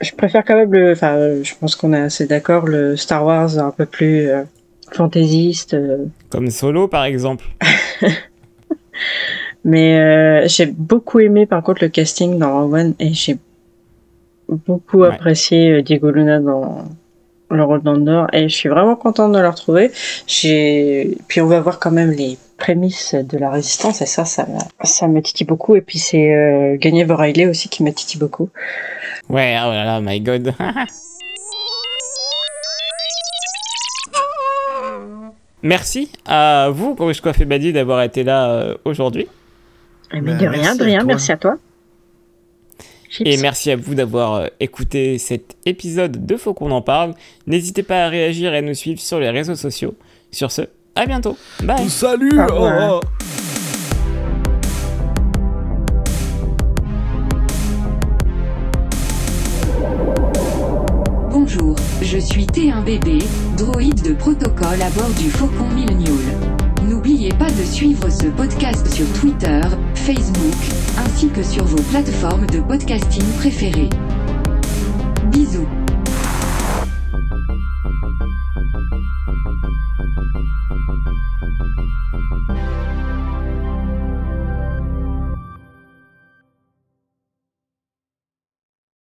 Je 0.00 0.12
préfère 0.12 0.44
quand 0.44 0.54
même 0.56 0.72
le. 0.72 0.92
Enfin, 0.92 1.42
je 1.42 1.52
pense 1.58 1.74
qu'on 1.74 1.92
est 1.92 2.00
assez 2.00 2.26
d'accord, 2.26 2.66
le 2.66 2.96
Star 2.96 3.24
Wars 3.24 3.58
un 3.58 3.70
peu 3.70 3.86
plus 3.86 4.28
euh, 4.28 4.42
fantaisiste. 4.92 5.76
Comme 6.30 6.50
Solo, 6.50 6.86
par 6.86 7.04
exemple. 7.04 7.44
Mais 9.64 9.98
euh, 9.98 10.46
j'ai 10.48 10.66
beaucoup 10.66 11.18
aimé 11.18 11.44
par 11.46 11.62
contre 11.62 11.82
le 11.82 11.88
casting 11.88 12.38
dans 12.38 12.60
Rogue 12.62 12.74
One 12.74 12.94
et 13.00 13.12
j'ai 13.12 13.36
beaucoup 14.48 15.00
Ouais. 15.00 15.08
apprécié 15.08 15.70
euh, 15.72 15.82
Diego 15.82 16.10
Luna 16.10 16.40
dans 16.40 16.84
le 17.50 17.62
rôle 17.64 17.82
d'Andor 17.82 18.26
et 18.32 18.48
je 18.48 18.54
suis 18.56 18.68
vraiment 18.68 18.96
contente 18.96 19.32
de 19.32 19.38
le 19.38 19.48
retrouver. 19.48 19.90
J'ai 20.26 21.16
puis 21.28 21.40
on 21.40 21.46
va 21.46 21.60
voir 21.60 21.78
quand 21.78 21.90
même 21.92 22.10
les 22.10 22.38
prémices 22.58 23.14
de 23.14 23.38
la 23.38 23.50
résistance 23.50 24.00
et 24.02 24.06
ça 24.06 24.24
ça 24.24 24.46
me, 24.46 24.58
ça 24.84 25.06
me 25.08 25.20
titille 25.22 25.46
beaucoup 25.46 25.76
et 25.76 25.80
puis 25.80 25.98
c'est 25.98 26.34
euh, 26.34 26.76
Guenièvre 26.76 27.14
Riley 27.16 27.46
aussi 27.46 27.68
qui 27.68 27.82
me 27.84 27.92
titille 27.92 28.18
beaucoup. 28.20 28.48
Ouais, 29.28 29.56
oh 29.64 29.70
là 29.70 29.84
là, 29.84 30.00
my 30.00 30.20
god. 30.20 30.54
Merci 35.62 36.10
à 36.26 36.68
vous, 36.70 36.94
Courage 36.94 37.20
Coiffe 37.20 37.40
et 37.40 37.44
Badi, 37.44 37.72
d'avoir 37.72 38.02
été 38.02 38.22
là 38.22 38.50
euh, 38.50 38.74
aujourd'hui. 38.84 39.26
Mais 40.12 40.20
Bah, 40.20 40.32
de 40.34 40.46
rien, 40.46 40.60
merci 40.62 40.78
de 40.78 40.84
rien, 40.84 41.02
merci 41.04 41.32
à 41.32 41.36
toi. 41.36 41.56
Chips. 43.10 43.26
Et 43.26 43.36
merci 43.38 43.70
à 43.70 43.76
vous 43.76 43.94
d'avoir 43.94 44.34
euh, 44.34 44.46
écouté 44.60 45.18
cet 45.18 45.56
épisode 45.64 46.24
de 46.26 46.36
Faut 46.36 46.54
qu'on 46.54 46.70
en 46.70 46.82
parle. 46.82 47.14
N'hésitez 47.46 47.82
pas 47.82 48.04
à 48.04 48.08
réagir 48.08 48.52
et 48.54 48.58
à 48.58 48.62
nous 48.62 48.74
suivre 48.74 49.00
sur 49.00 49.20
les 49.20 49.30
réseaux 49.30 49.54
sociaux. 49.54 49.94
Sur 50.32 50.50
ce, 50.50 50.62
à 50.94 51.06
bientôt. 51.06 51.36
Bye. 51.62 51.88
Salut 51.88 52.38
Au 52.38 52.46
revoir. 52.46 53.00
oh. 53.02 54.16
Bonjour, 61.30 61.76
je 62.02 62.18
suis 62.18 62.44
T1BB, 62.46 63.22
droïde 63.56 64.02
de 64.02 64.14
protocole 64.14 64.80
à 64.82 64.90
bord 64.90 65.10
du 65.18 65.30
Faucon 65.30 65.68
Millenial. 65.68 66.12
N'oubliez 66.88 67.30
pas 67.30 67.50
de 67.50 67.64
suivre 67.64 68.08
ce 68.10 68.26
podcast 68.26 68.86
sur 68.92 69.06
Twitter, 69.20 69.60
Facebook, 70.06 70.54
ainsi 70.98 71.28
que 71.30 71.42
sur 71.42 71.64
vos 71.64 71.82
plateformes 71.90 72.46
de 72.46 72.60
podcasting 72.60 73.24
préférées. 73.40 73.90
Bisous. 75.32 75.66